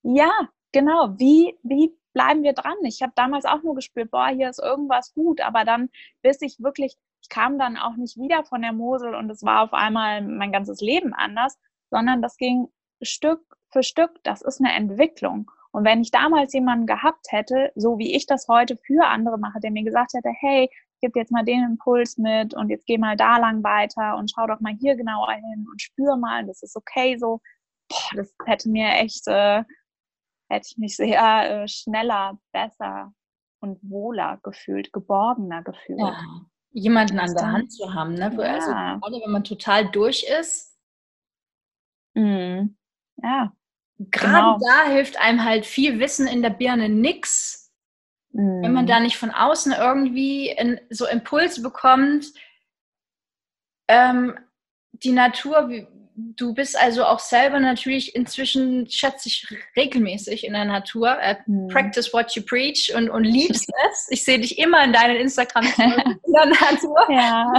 Ja, 0.04 0.32
genau. 0.72 1.18
Wie, 1.18 1.58
wie 1.64 1.92
bleiben 2.14 2.44
wir 2.44 2.54
dran? 2.54 2.76
Ich 2.84 3.02
habe 3.02 3.14
damals 3.16 3.46
auch 3.46 3.64
nur 3.64 3.76
gespürt, 3.76 4.12
boah, 4.12 4.28
hier 4.28 4.50
ist 4.50 4.60
irgendwas 4.60 5.14
gut, 5.14 5.40
aber 5.42 5.64
dann, 5.64 5.90
bis 6.22 6.42
ich 6.42 6.60
wirklich 6.60 6.98
ich 7.26 7.30
kam 7.30 7.58
dann 7.58 7.76
auch 7.76 7.96
nicht 7.96 8.18
wieder 8.18 8.44
von 8.44 8.62
der 8.62 8.72
Mosel 8.72 9.16
und 9.16 9.32
es 9.32 9.42
war 9.44 9.64
auf 9.64 9.74
einmal 9.74 10.22
mein 10.22 10.52
ganzes 10.52 10.80
Leben 10.80 11.12
anders, 11.16 11.58
sondern 11.90 12.22
das 12.22 12.38
ging 12.38 12.68
Stück 13.02 13.42
für 13.72 13.82
Stück. 13.82 14.12
Das 14.22 14.44
ist 14.44 14.62
eine 14.62 14.74
Entwicklung. 14.74 15.50
Und 15.72 15.86
wenn 15.86 16.02
ich 16.02 16.12
damals 16.12 16.54
jemanden 16.54 16.86
gehabt 16.86 17.32
hätte, 17.32 17.72
so 17.74 17.98
wie 17.98 18.14
ich 18.14 18.28
das 18.28 18.48
heute 18.48 18.78
für 18.78 19.08
andere 19.08 19.40
mache, 19.40 19.60
der 19.60 19.72
mir 19.72 19.84
gesagt 19.84 20.14
hätte, 20.14 20.30
hey, 20.30 20.70
gib 21.06 21.16
jetzt 21.16 21.32
mal 21.32 21.46
den 21.46 21.64
Impuls 21.64 22.18
mit 22.18 22.56
und 22.56 22.70
jetzt 22.70 22.88
geh 22.88 22.98
mal 22.98 23.16
da 23.16 23.38
lang 23.38 23.64
weiter 23.64 24.18
und 24.18 24.32
schau 24.32 24.48
doch 24.48 24.60
mal 24.60 24.74
hier 24.80 24.96
genauer 24.96 25.32
hin 25.32 25.68
und 25.70 25.82
spür 25.82 26.18
mal, 26.18 26.46
das 26.46 26.64
ist 26.64 26.76
okay 26.76 27.18
so. 27.18 27.42
Boah, 27.88 28.16
das 28.16 28.34
hätte 28.46 28.70
mir 28.70 28.88
echt, 28.90 29.28
äh, 29.28 29.64
hätte 30.50 30.68
ich 30.72 30.78
mich 30.78 30.96
sehr 30.96 31.64
äh, 31.64 31.68
schneller, 31.68 32.40
besser 32.52 33.14
und 33.60 33.80
wohler 33.84 34.40
gefühlt, 34.42 34.92
geborgener 34.92 35.62
gefühlt. 35.62 36.00
Ja. 36.00 36.18
Jemanden 36.72 37.20
an 37.20 37.34
der 37.34 37.52
Hand 37.52 37.72
zu 37.72 37.94
haben, 37.94 38.16
ne? 38.16 38.34
Ja. 38.36 38.54
Also, 38.54 38.72
gerade 38.72 39.24
wenn 39.24 39.32
man 39.32 39.44
total 39.44 39.90
durch 39.92 40.24
ist. 40.24 40.76
Mhm. 42.16 42.76
Ja. 43.22 43.54
Gerade 44.00 44.58
genau. 44.58 44.60
da 44.60 44.90
hilft 44.90 45.18
einem 45.18 45.46
halt 45.46 45.66
viel 45.66 46.00
Wissen 46.00 46.28
in 46.28 46.42
der 46.42 46.50
Birne 46.50 46.90
nix, 46.90 47.65
mhm. 48.36 48.62
wenn 48.64 48.74
man 48.74 48.86
mhm. 48.86 48.90
da 48.90 49.00
nicht 49.00 49.18
von 49.18 49.32
außen 49.32 49.74
irgendwie 49.74 50.50
in, 50.50 50.80
so 50.90 51.08
Impulse 51.08 51.62
bekommt. 51.62 52.28
Ähm, 53.88 54.38
die 54.92 55.12
Natur, 55.12 55.70
du 56.16 56.54
bist 56.54 56.80
also 56.80 57.06
auch 57.06 57.20
selber 57.20 57.60
natürlich 57.60 58.16
inzwischen, 58.16 58.90
schätze 58.90 59.28
ich, 59.28 59.48
regelmäßig 59.76 60.46
in 60.46 60.54
der 60.54 60.66
Natur. 60.66 61.20
Äh, 61.20 61.36
hm. 61.46 61.68
Practice 61.68 62.14
what 62.14 62.36
you 62.36 62.42
preach 62.42 62.94
und, 62.96 63.10
und 63.10 63.24
liebst 63.24 63.70
es. 63.90 64.08
Ich 64.10 64.24
sehe 64.24 64.40
dich 64.40 64.58
immer 64.58 64.84
in 64.84 64.94
deinen 64.94 65.18
instagram 65.18 65.66
in 65.78 66.34
der 66.34 66.46
Natur. 66.46 67.12
Ja. 67.12 67.54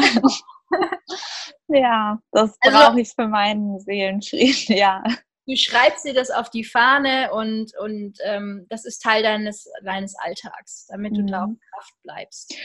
ja, 1.69 2.19
das 2.33 2.57
also, 2.61 2.79
brauche 2.79 3.01
ich 3.01 3.13
für 3.15 3.29
meinen 3.29 3.79
Seelenfrieden, 3.81 4.77
ja. 4.77 5.03
Du 5.47 5.55
schreibst 5.57 6.05
dir 6.05 6.15
das 6.15 6.31
auf 6.31 6.51
die 6.51 6.65
Fahne 6.65 7.33
und, 7.33 7.73
und 7.79 8.19
ähm, 8.25 8.67
das 8.69 8.85
ist 8.85 9.01
Teil 9.01 9.23
deines, 9.23 9.71
deines 9.85 10.17
Alltags, 10.19 10.87
damit 10.89 11.17
du 11.17 11.25
da 11.25 11.45
auch 11.45 11.49
mhm. 11.49 11.61
Kraft 11.73 11.95
bleibst. 12.03 12.57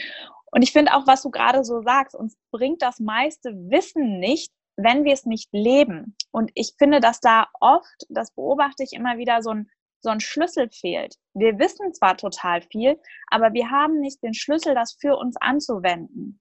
Und 0.50 0.62
ich 0.62 0.72
finde 0.72 0.94
auch, 0.94 1.06
was 1.06 1.22
du 1.22 1.30
gerade 1.30 1.64
so 1.64 1.80
sagst, 1.82 2.16
uns 2.16 2.36
bringt 2.50 2.82
das 2.82 2.98
meiste 2.98 3.50
Wissen 3.50 4.18
nicht, 4.18 4.52
wenn 4.76 5.04
wir 5.04 5.12
es 5.12 5.26
nicht 5.26 5.48
leben. 5.52 6.16
Und 6.32 6.50
ich 6.54 6.74
finde, 6.76 6.98
dass 6.98 7.20
da 7.20 7.46
oft, 7.60 8.06
das 8.08 8.34
beobachte 8.34 8.82
ich 8.82 8.94
immer 8.94 9.16
wieder, 9.16 9.42
so 9.42 9.50
ein, 9.50 9.70
so 10.00 10.10
ein 10.10 10.20
Schlüssel 10.20 10.68
fehlt. 10.70 11.14
Wir 11.34 11.58
wissen 11.60 11.94
zwar 11.94 12.16
total 12.16 12.62
viel, 12.62 12.98
aber 13.28 13.52
wir 13.52 13.70
haben 13.70 14.00
nicht 14.00 14.22
den 14.24 14.34
Schlüssel, 14.34 14.74
das 14.74 14.96
für 15.00 15.16
uns 15.16 15.36
anzuwenden. 15.40 16.40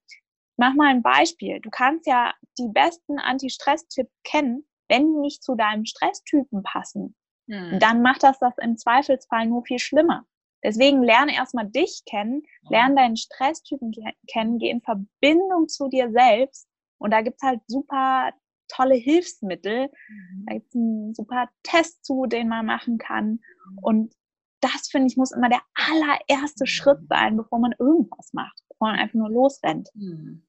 Mach 0.58 0.74
mal 0.74 0.90
ein 0.90 1.04
Beispiel. 1.04 1.60
Du 1.60 1.70
kannst 1.70 2.08
ja 2.08 2.34
die 2.58 2.70
besten 2.70 3.20
Anti-Stress-Tipps 3.20 4.12
kennen, 4.24 4.66
wenn 4.92 5.14
die 5.14 5.20
nicht 5.20 5.44
zu 5.44 5.56
deinem 5.56 5.86
Stresstypen 5.86 6.62
passen. 6.62 7.16
Hm. 7.50 7.80
Dann 7.80 8.02
macht 8.04 8.22
das 8.22 8.38
das 8.40 8.54
im 8.62 8.78
Zweifelsfall 8.78 9.48
nur 9.48 9.64
viel 9.64 9.80
schlimmer. 9.80 10.26
Deswegen 10.64 11.02
lerne 11.02 11.34
erstmal 11.34 11.68
dich 11.68 12.04
kennen, 12.06 12.44
lerne 12.70 12.96
deinen 12.96 13.18
Stresstypen 13.18 13.92
kennen, 14.28 14.60
geh 14.60 14.70
in 14.70 14.82
Verbindung 14.82 15.68
zu 15.68 15.88
dir 15.90 16.12
selbst 16.12 16.68
und 17.00 17.12
da 17.12 17.22
gibt 17.22 17.38
es 17.42 17.48
halt 17.48 17.62
super 17.66 18.32
tolle 18.68 18.96
Hilfsmittel. 18.96 19.88
Mhm. 19.88 20.46
Da 20.46 20.54
gibt 20.54 20.68
es 20.68 20.76
einen 20.76 21.14
super 21.16 21.50
Test 21.64 22.06
zu, 22.06 22.26
den 22.26 22.48
man 22.48 22.66
machen 22.66 23.00
kann. 23.00 23.32
Mhm. 23.32 23.78
Und 23.82 24.16
das, 24.62 24.90
finde 24.90 25.08
ich, 25.08 25.18
muss 25.18 25.32
immer 25.32 25.50
der 25.50 25.62
allererste 25.74 26.64
mhm. 26.64 26.68
Schritt 26.68 27.00
sein, 27.10 27.38
bevor 27.38 27.60
man 27.60 27.74
irgendwas 27.80 28.32
macht, 28.34 28.62
bevor 28.70 28.90
man 28.90 29.00
einfach 29.00 29.16
nur 29.16 29.32
losrennt. 29.32 29.90
Mhm. 29.96 30.46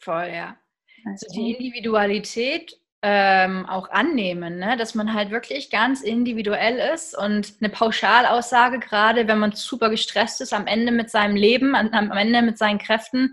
Voll, 0.00 0.30
ja. 0.32 0.56
Also 1.04 1.26
die 1.34 1.52
Individualität 1.52 2.80
ähm, 3.08 3.66
auch 3.66 3.88
annehmen, 3.90 4.58
ne? 4.58 4.76
dass 4.76 4.96
man 4.96 5.14
halt 5.14 5.30
wirklich 5.30 5.70
ganz 5.70 6.00
individuell 6.00 6.92
ist 6.92 7.16
und 7.16 7.54
eine 7.60 7.70
Pauschalaussage, 7.70 8.80
gerade 8.80 9.28
wenn 9.28 9.38
man 9.38 9.52
super 9.52 9.90
gestresst 9.90 10.40
ist, 10.40 10.52
am 10.52 10.66
Ende 10.66 10.90
mit 10.90 11.08
seinem 11.08 11.36
Leben, 11.36 11.76
am 11.76 12.10
Ende 12.10 12.42
mit 12.42 12.58
seinen 12.58 12.78
Kräften, 12.78 13.32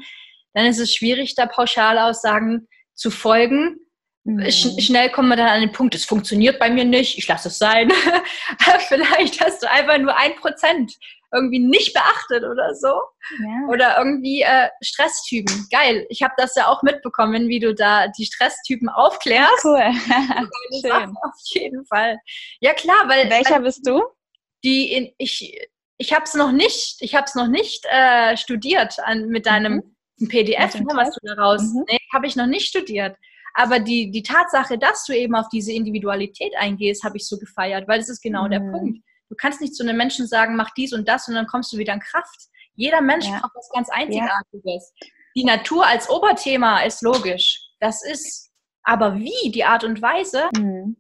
dann 0.54 0.68
ist 0.68 0.80
es 0.80 0.94
schwierig, 0.94 1.34
da 1.34 1.48
Pauschalaussagen 1.48 2.68
zu 2.94 3.10
folgen. 3.10 3.80
Mhm. 4.26 4.50
Sch 4.50 4.68
schnell 4.80 5.10
kommen 5.10 5.30
wir 5.30 5.36
dann 5.36 5.48
an 5.48 5.62
den 5.62 5.72
Punkt, 5.72 5.96
es 5.96 6.06
funktioniert 6.06 6.58
bei 6.60 6.70
mir 6.70 6.86
nicht, 6.86 7.18
ich 7.18 7.28
lasse 7.28 7.50
es 7.50 7.58
sein. 7.58 7.92
Vielleicht 8.88 9.44
hast 9.44 9.62
du 9.62 9.70
einfach 9.70 9.98
nur 9.98 10.18
ein 10.18 10.36
Prozent 10.36 10.94
irgendwie 11.34 11.60
nicht 11.60 11.94
beachtet 11.94 12.44
oder 12.44 12.74
so. 12.76 12.94
Ja. 13.40 13.68
Oder 13.68 13.98
irgendwie 13.98 14.42
äh, 14.42 14.70
Stresstypen. 14.82 15.68
Geil. 15.72 16.06
Ich 16.10 16.22
habe 16.22 16.34
das 16.38 16.56
ja 16.56 16.68
auch 16.68 16.84
mitbekommen, 16.84 17.48
wie 17.50 17.60
du 17.60 17.74
da 17.74 18.08
die 18.08 18.26
Stresstypen 18.26 18.88
aufklärst. 18.88 19.66
Cool. 19.66 19.82
Schön. 20.82 21.14
Auf 21.24 21.34
jeden 21.46 21.86
Fall. 21.86 22.18
Ja 22.60 22.74
klar, 22.74 23.08
weil. 23.08 23.30
Welcher 23.30 23.60
bist 23.60 23.86
du? 23.86 24.04
Die 24.64 24.94
in, 24.94 25.12
ich 25.18 25.60
ich 25.98 26.14
habe 26.14 26.24
es 26.24 26.34
noch 26.34 26.52
nicht, 26.52 26.98
ich 27.02 27.16
habe 27.16 27.26
es 27.26 27.36
noch 27.36 27.48
nicht 27.48 27.86
äh, 27.86 28.38
studiert 28.38 29.00
an, 29.04 29.28
mit 29.28 29.46
deinem 29.46 29.74
mhm 29.74 29.94
PDF, 30.28 30.76
ne, 30.76 30.86
was 30.94 31.10
du 31.12 31.20
daraus. 31.24 31.62
Mhm. 31.62 31.86
Nee, 31.88 32.00
habe 32.14 32.28
ich 32.28 32.36
noch 32.36 32.46
nicht 32.46 32.68
studiert. 32.68 33.18
Aber 33.54 33.80
die, 33.80 34.12
die 34.12 34.24
Tatsache, 34.24 34.78
dass 34.78 35.06
du 35.06 35.14
eben 35.14 35.36
auf 35.36 35.48
diese 35.50 35.72
Individualität 35.72 36.54
eingehst, 36.58 37.04
habe 37.04 37.18
ich 37.18 37.28
so 37.28 37.38
gefeiert, 37.38 37.88
weil 37.88 38.00
das 38.00 38.10
ist 38.10 38.22
genau 38.22 38.46
mhm. 38.46 38.52
der 38.52 38.60
Punkt. 38.60 39.00
Du 39.30 39.36
kannst 39.36 39.62
nicht 39.62 39.76
zu 39.76 39.84
einem 39.84 39.98
Menschen 39.98 40.28
sagen, 40.28 40.56
mach 40.56 40.72
dies 40.72 40.94
und 40.94 41.08
das 41.08 41.28
und 41.28 41.36
dann 41.36 41.48
kommst 41.48 41.72
du 41.74 41.78
wieder 41.78 41.94
in 41.94 42.00
Kraft. 42.00 42.48
Jeder 42.76 43.02
Mensch 43.02 43.26
ja. 43.26 43.40
braucht 43.40 43.56
was 43.56 43.70
ganz 43.74 43.90
Einzigartiges. 43.90 44.94
Ja. 44.96 45.08
Die 45.36 45.44
Natur 45.44 45.88
als 45.88 46.10
Oberthema 46.10 46.82
ist 46.84 47.02
logisch. 47.02 47.60
Das 47.80 48.04
ist 48.06 48.52
aber 48.84 49.18
wie, 49.18 49.52
die 49.52 49.64
Art 49.64 49.84
und 49.84 50.02
Weise? 50.02 50.50
Mhm. 50.58 50.98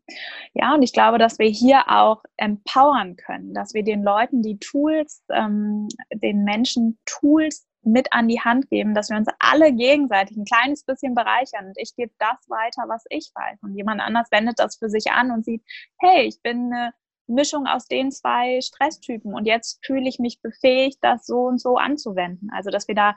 Ja, 0.53 0.73
und 0.73 0.81
ich 0.83 0.93
glaube, 0.93 1.17
dass 1.17 1.37
wir 1.37 1.49
hier 1.49 1.89
auch 1.89 2.23
empowern 2.37 3.17
können, 3.17 3.53
dass 3.53 3.73
wir 3.73 3.83
den 3.83 4.03
Leuten 4.03 4.41
die 4.41 4.57
Tools, 4.57 5.23
ähm, 5.31 5.87
den 6.13 6.43
Menschen 6.43 6.97
Tools 7.05 7.67
mit 7.83 8.11
an 8.11 8.27
die 8.27 8.39
Hand 8.39 8.69
geben, 8.69 8.93
dass 8.93 9.09
wir 9.09 9.17
uns 9.17 9.27
alle 9.39 9.73
gegenseitig 9.73 10.37
ein 10.37 10.45
kleines 10.45 10.83
bisschen 10.83 11.15
bereichern 11.15 11.67
und 11.67 11.77
ich 11.77 11.95
gebe 11.95 12.13
das 12.17 12.49
weiter, 12.49 12.83
was 12.87 13.03
ich 13.09 13.31
weiß 13.35 13.59
und 13.63 13.75
jemand 13.75 14.01
anders 14.01 14.31
wendet 14.31 14.59
das 14.59 14.77
für 14.77 14.89
sich 14.89 15.11
an 15.11 15.31
und 15.31 15.45
sieht, 15.45 15.63
hey, 15.99 16.25
ich 16.25 16.41
bin 16.41 16.73
eine 16.73 16.93
Mischung 17.27 17.67
aus 17.67 17.87
den 17.87 18.11
zwei 18.11 18.61
Stresstypen 18.61 19.33
und 19.33 19.45
jetzt 19.45 19.85
fühle 19.85 20.07
ich 20.07 20.19
mich 20.19 20.41
befähigt, 20.41 20.97
das 21.01 21.25
so 21.25 21.45
und 21.45 21.59
so 21.59 21.77
anzuwenden. 21.77 22.49
Also, 22.51 22.69
dass 22.69 22.87
wir 22.87 22.95
da 22.95 23.15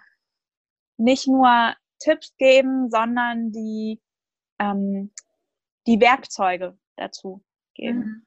nicht 0.96 1.26
nur 1.26 1.74
Tipps 1.98 2.36
geben, 2.36 2.90
sondern 2.90 3.52
die, 3.52 4.00
ähm, 4.58 5.12
die 5.86 6.00
Werkzeuge 6.00 6.78
dazu 6.96 7.44
geben. 7.74 7.98
Mhm. 7.98 8.26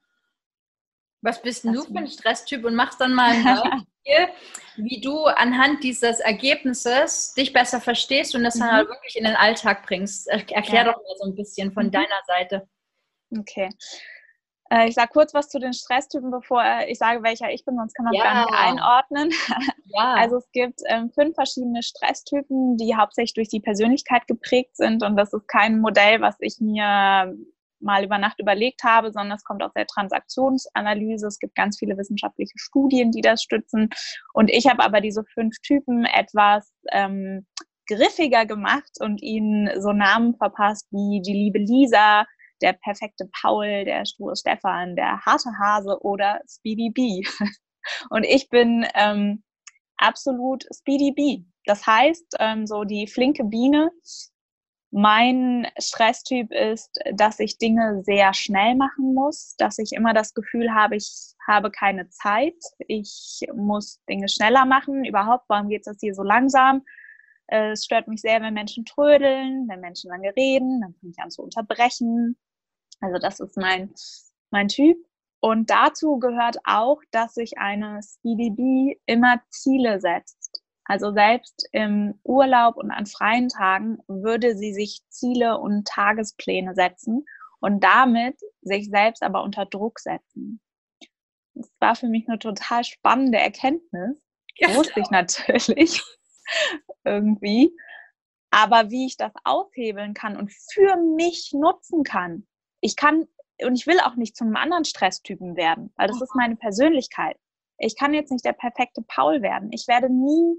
Was 1.22 1.42
bist 1.42 1.66
denn 1.66 1.74
du 1.74 1.84
für 1.84 1.98
ein 1.98 2.08
Stresstyp 2.08 2.64
und 2.64 2.76
machst 2.76 3.02
dann 3.02 3.14
mal 3.14 3.32
ein 3.32 3.44
Beispiel, 4.06 4.34
wie 4.78 5.02
du 5.02 5.26
anhand 5.26 5.84
dieses 5.84 6.20
Ergebnisses 6.20 7.34
dich 7.34 7.52
besser 7.52 7.82
verstehst 7.82 8.36
und 8.36 8.44
das 8.44 8.56
mhm. 8.56 8.60
dann 8.60 8.72
halt 8.72 8.88
wirklich 8.88 9.16
in 9.18 9.26
den 9.26 9.36
Alltag 9.36 9.86
bringst. 9.86 10.28
Erklär 10.28 10.64
ja. 10.74 10.84
doch 10.86 10.98
mal 10.98 11.16
so 11.18 11.30
ein 11.30 11.36
bisschen 11.36 11.72
von 11.74 11.88
mhm. 11.88 11.92
deiner 11.92 12.22
Seite. 12.26 12.68
Okay. 13.38 13.70
Äh, 14.72 14.88
ich 14.88 14.96
sage 14.96 15.10
kurz 15.12 15.34
was 15.34 15.50
zu 15.50 15.60
den 15.60 15.74
Stresstypen, 15.74 16.32
bevor 16.32 16.64
ich 16.88 16.98
sage, 16.98 17.24
welcher 17.24 17.52
ich 17.52 17.66
bin, 17.66 17.76
sonst 17.76 17.94
kann 17.94 18.06
man 18.06 18.14
es 18.14 18.20
ja. 18.20 18.24
gar 18.24 18.46
nicht 18.46 18.54
einordnen. 18.54 19.30
Ja. 19.92 20.14
Also 20.14 20.38
es 20.38 20.48
gibt 20.52 20.82
ähm, 20.86 21.10
fünf 21.10 21.34
verschiedene 21.34 21.82
Stresstypen, 21.82 22.78
die 22.78 22.96
hauptsächlich 22.96 23.34
durch 23.34 23.50
die 23.50 23.60
Persönlichkeit 23.60 24.28
geprägt 24.28 24.78
sind 24.78 25.02
und 25.04 25.18
das 25.18 25.34
ist 25.34 25.48
kein 25.48 25.82
Modell, 25.82 26.22
was 26.22 26.36
ich 26.42 26.58
mir 26.60 27.36
mal 27.82 28.04
über 28.04 28.18
Nacht 28.18 28.40
überlegt 28.40 28.84
habe, 28.84 29.12
sondern 29.12 29.38
es 29.38 29.44
kommt 29.44 29.64
aus 29.64 29.74
der 29.74 29.88
Transaktionsanalyse. 29.88 31.28
Es 31.28 31.40
gibt 31.40 31.56
ganz 31.56 31.78
viele 31.78 31.98
wissenschaftliche 31.98 32.58
Studien, 32.58 33.12
die 33.12 33.22
das 33.22 33.42
stützen. 33.42 33.90
Und 34.34 34.50
ich 34.50 34.68
habe 34.68 34.84
aber 34.84 35.02
diese 35.02 35.24
fünf 35.34 35.56
Typen 35.62 36.06
etwas 36.06 36.72
ähm, 36.92 37.46
griffiger 37.88 38.46
gemacht 38.46 38.92
und 39.00 39.22
ihnen 39.22 39.70
so 39.82 39.92
Namen 39.92 40.36
verpasst 40.36 40.88
wie 40.92 41.22
die 41.22 41.34
liebe 41.34 41.60
Lisa, 41.60 42.26
der 42.62 42.74
perfekte 42.74 43.30
Paul, 43.42 43.86
der 43.86 44.06
sture 44.06 44.36
Stefan, 44.36 44.96
der 44.96 45.20
harte 45.26 45.50
Hase 45.60 45.98
oder 46.02 46.42
Speedy 46.48 46.90
B. 46.90 47.24
Und 48.10 48.26
ich 48.26 48.50
bin 48.50 48.86
ähm, 48.96 49.44
absolut 49.98 50.66
Speedy 50.76 51.12
B. 51.12 51.46
Das 51.66 51.86
heißt, 51.86 52.36
ähm, 52.40 52.68
so 52.68 52.84
die 52.84 53.08
flinke 53.08 53.44
Biene, 53.44 53.92
mein 54.92 55.68
Stresstyp 55.78 56.52
ist, 56.52 57.00
dass 57.14 57.40
ich 57.40 57.58
Dinge 57.58 58.02
sehr 58.04 58.34
schnell 58.34 58.76
machen 58.76 59.14
muss, 59.14 59.56
dass 59.58 59.78
ich 59.78 59.92
immer 59.94 60.14
das 60.14 60.34
Gefühl 60.34 60.74
habe, 60.74 60.96
ich 60.96 61.36
habe 61.48 61.70
keine 61.72 62.10
Zeit, 62.10 62.56
ich 62.88 63.42
muss 63.56 64.02
Dinge 64.10 64.28
schneller 64.30 64.66
machen. 64.66 65.06
Überhaupt, 65.06 65.46
warum 65.48 65.70
geht 65.70 65.86
es 65.86 65.98
hier 66.00 66.16
so 66.16 66.24
langsam? 66.24 66.84
Es 67.48 67.86
stört 67.86 68.08
mich 68.08 68.22
sehr, 68.22 68.42
wenn 68.42 68.54
Menschen 68.54 68.86
trödeln, 68.86 69.68
wenn 69.68 69.80
Menschen 69.80 70.10
lange 70.10 70.36
reden, 70.36 70.82
dann 70.82 70.94
fange 70.96 71.12
ich 71.12 71.20
an 71.20 71.32
zu 71.32 71.44
unterbrechen. 71.44 72.38
Also 73.00 73.18
das 73.20 73.40
ist 73.40 73.58
mein, 73.58 73.94
mein 74.52 74.68
Typ. 74.68 74.98
Und 75.40 75.70
dazu 75.70 76.20
gehört 76.20 76.58
auch, 76.66 77.02
dass 77.12 77.36
sich 77.36 77.58
eine 77.58 78.02
CDB 78.02 79.00
immer 79.06 79.42
Ziele 79.50 80.02
setzt. 80.02 80.39
Also 80.90 81.14
selbst 81.14 81.70
im 81.72 82.20
Urlaub 82.24 82.76
und 82.76 82.90
an 82.90 83.06
freien 83.06 83.48
Tagen 83.48 84.00
würde 84.08 84.58
sie 84.58 84.74
sich 84.74 85.02
Ziele 85.10 85.60
und 85.60 85.88
Tagespläne 85.88 86.74
setzen 86.74 87.28
und 87.60 87.84
damit 87.84 88.40
sich 88.62 88.90
selbst 88.90 89.22
aber 89.22 89.44
unter 89.44 89.68
Druck 89.68 90.00
setzen. 90.00 90.60
Das 91.54 91.70
war 91.80 91.96
für 91.96 92.08
mich 92.08 92.28
eine 92.28 92.40
total 92.40 92.84
spannende 92.84 93.38
Erkenntnis. 93.38 94.18
Ja, 94.56 94.74
wusste 94.74 95.00
ich 95.00 95.12
natürlich 95.12 96.02
irgendwie. 97.04 97.72
Aber 98.50 98.90
wie 98.90 99.06
ich 99.06 99.16
das 99.16 99.34
aushebeln 99.44 100.16
kann 100.16 100.38
und 100.38 100.52
für 100.74 100.98
mich 101.16 101.52
nutzen 101.54 102.04
kann. 102.04 102.48
Ich 102.82 102.96
kann 102.96 103.28
und 103.62 103.76
ich 103.76 103.86
will 103.86 104.00
auch 104.00 104.16
nicht 104.16 104.36
zu 104.36 104.44
einem 104.44 104.56
anderen 104.56 104.86
Stresstypen 104.86 105.56
werden, 105.56 105.94
weil 105.98 106.08
das 106.08 106.20
ist 106.20 106.34
meine 106.34 106.56
Persönlichkeit. 106.56 107.38
Ich 107.78 107.96
kann 107.96 108.16
jetzt 108.16 108.32
nicht 108.32 108.44
der 108.44 108.54
perfekte 108.54 109.04
Paul 109.04 109.44
werden. 109.44 109.72
Ich 109.72 109.88
werde 109.88 110.10
nie 110.10 110.58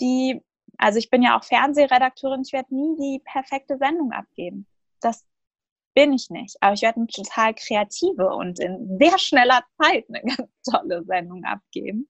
die, 0.00 0.42
also 0.78 0.98
ich 0.98 1.10
bin 1.10 1.22
ja 1.22 1.38
auch 1.38 1.44
Fernsehredakteurin, 1.44 2.42
ich 2.44 2.52
werde 2.52 2.74
nie 2.74 2.96
die 2.96 3.22
perfekte 3.24 3.78
Sendung 3.78 4.12
abgeben. 4.12 4.66
Das 5.00 5.24
bin 5.94 6.12
ich 6.12 6.28
nicht. 6.30 6.56
Aber 6.60 6.74
ich 6.74 6.82
werde 6.82 6.98
eine 6.98 7.06
total 7.06 7.54
kreative 7.54 8.34
und 8.34 8.58
in 8.58 8.98
sehr 8.98 9.18
schneller 9.18 9.62
Zeit 9.80 10.04
eine 10.08 10.22
ganz 10.36 10.50
tolle 10.68 11.04
Sendung 11.04 11.44
abgeben. 11.44 12.08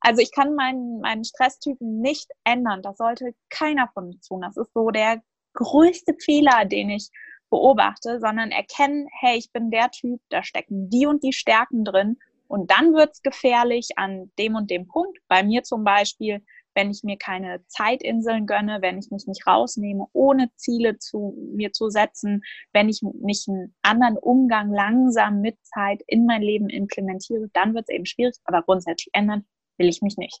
Also 0.00 0.20
ich 0.20 0.32
kann 0.32 0.54
meinen, 0.54 1.00
meinen 1.00 1.24
Stresstypen 1.24 2.00
nicht 2.00 2.30
ändern. 2.44 2.82
Das 2.82 2.98
sollte 2.98 3.34
keiner 3.48 3.88
von 3.94 4.06
uns 4.06 4.26
tun. 4.26 4.42
Das 4.42 4.56
ist 4.56 4.72
so 4.74 4.90
der 4.90 5.22
größte 5.54 6.14
Fehler, 6.20 6.66
den 6.66 6.90
ich 6.90 7.08
beobachte, 7.48 8.20
sondern 8.20 8.50
erkennen, 8.50 9.06
hey, 9.20 9.38
ich 9.38 9.50
bin 9.52 9.70
der 9.70 9.90
Typ, 9.90 10.20
da 10.28 10.42
stecken 10.42 10.90
die 10.90 11.06
und 11.06 11.22
die 11.22 11.32
Stärken 11.32 11.84
drin. 11.84 12.18
Und 12.48 12.70
dann 12.70 12.92
wird 12.92 13.12
es 13.12 13.22
gefährlich 13.22 13.90
an 13.96 14.30
dem 14.38 14.56
und 14.56 14.70
dem 14.70 14.86
Punkt. 14.86 15.18
Bei 15.28 15.42
mir 15.42 15.62
zum 15.62 15.84
Beispiel, 15.84 16.44
wenn 16.74 16.90
ich 16.90 17.02
mir 17.02 17.16
keine 17.16 17.64
Zeitinseln 17.66 18.46
gönne, 18.46 18.82
wenn 18.82 18.98
ich 18.98 19.10
mich 19.10 19.26
nicht 19.26 19.46
rausnehme, 19.46 20.06
ohne 20.12 20.50
Ziele 20.56 20.98
zu 20.98 21.34
mir 21.54 21.72
zu 21.72 21.90
setzen, 21.90 22.42
wenn 22.72 22.88
ich 22.88 23.00
nicht 23.02 23.48
einen 23.48 23.74
anderen 23.82 24.16
Umgang 24.16 24.72
langsam 24.72 25.40
mit 25.40 25.56
Zeit 25.64 26.02
in 26.06 26.26
mein 26.26 26.42
Leben 26.42 26.68
implementiere, 26.68 27.48
dann 27.52 27.74
wird 27.74 27.86
es 27.88 27.94
eben 27.94 28.06
schwierig. 28.06 28.34
Aber 28.44 28.62
grundsätzlich 28.62 29.10
ändern 29.12 29.44
will 29.78 29.88
ich 29.88 30.02
mich 30.02 30.16
nicht. 30.16 30.40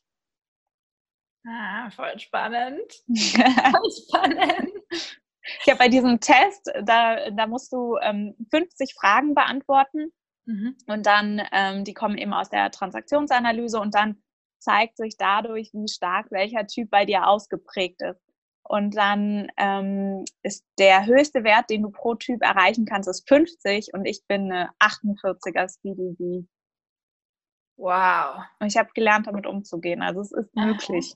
Ah, 1.46 1.90
voll 1.90 2.18
spannend. 2.18 2.90
voll 3.08 3.90
spannend. 3.90 4.72
Ich 5.60 5.68
habe 5.68 5.78
bei 5.78 5.88
diesem 5.88 6.20
Test, 6.20 6.72
da, 6.84 7.30
da 7.30 7.46
musst 7.46 7.72
du 7.72 7.98
ähm, 8.00 8.34
50 8.50 8.94
Fragen 8.94 9.34
beantworten. 9.34 10.10
Mhm. 10.46 10.76
Und 10.86 11.06
dann, 11.06 11.42
ähm, 11.52 11.84
die 11.84 11.94
kommen 11.94 12.18
eben 12.18 12.32
aus 12.32 12.50
der 12.50 12.70
Transaktionsanalyse 12.70 13.78
und 13.78 13.94
dann 13.94 14.22
zeigt 14.64 14.96
sich 14.96 15.16
dadurch, 15.16 15.70
wie 15.72 15.88
stark 15.88 16.30
welcher 16.30 16.66
Typ 16.66 16.90
bei 16.90 17.04
dir 17.04 17.28
ausgeprägt 17.28 18.02
ist. 18.02 18.20
Und 18.66 18.96
dann 18.96 19.48
ähm, 19.58 20.24
ist 20.42 20.64
der 20.78 21.04
höchste 21.04 21.44
Wert, 21.44 21.68
den 21.68 21.82
du 21.82 21.90
pro 21.90 22.14
Typ 22.14 22.42
erreichen 22.42 22.86
kannst, 22.86 23.08
ist 23.08 23.28
50 23.28 23.90
und 23.92 24.06
ich 24.06 24.22
bin 24.26 24.50
eine 24.50 24.70
48er 24.80 25.72
Speedy 25.72 26.48
Wow. 27.76 28.44
Und 28.60 28.68
ich 28.68 28.76
habe 28.76 28.90
gelernt, 28.94 29.26
damit 29.26 29.46
umzugehen. 29.46 30.02
Also 30.02 30.20
es 30.20 30.32
ist 30.32 30.54
möglich. 30.54 31.14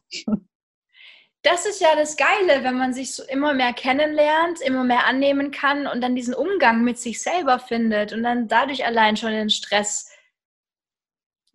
Das 1.43 1.65
ist 1.67 1.81
ja 1.81 1.95
das 1.95 2.17
Geile, 2.17 2.65
wenn 2.65 2.77
man 2.77 2.93
sich 2.93 3.15
so 3.15 3.23
immer 3.23 3.55
mehr 3.55 3.73
kennenlernt, 3.73 4.61
immer 4.61 4.83
mehr 4.83 5.07
annehmen 5.07 5.53
kann 5.53 5.87
und 5.87 6.01
dann 6.01 6.17
diesen 6.17 6.35
Umgang 6.35 6.83
mit 6.83 6.99
sich 6.99 7.23
selber 7.23 7.61
findet 7.61 8.13
und 8.13 8.25
dann 8.25 8.49
dadurch 8.49 8.85
allein 8.85 9.17
schon 9.17 9.31
den 9.31 9.49
Stress 9.49 10.11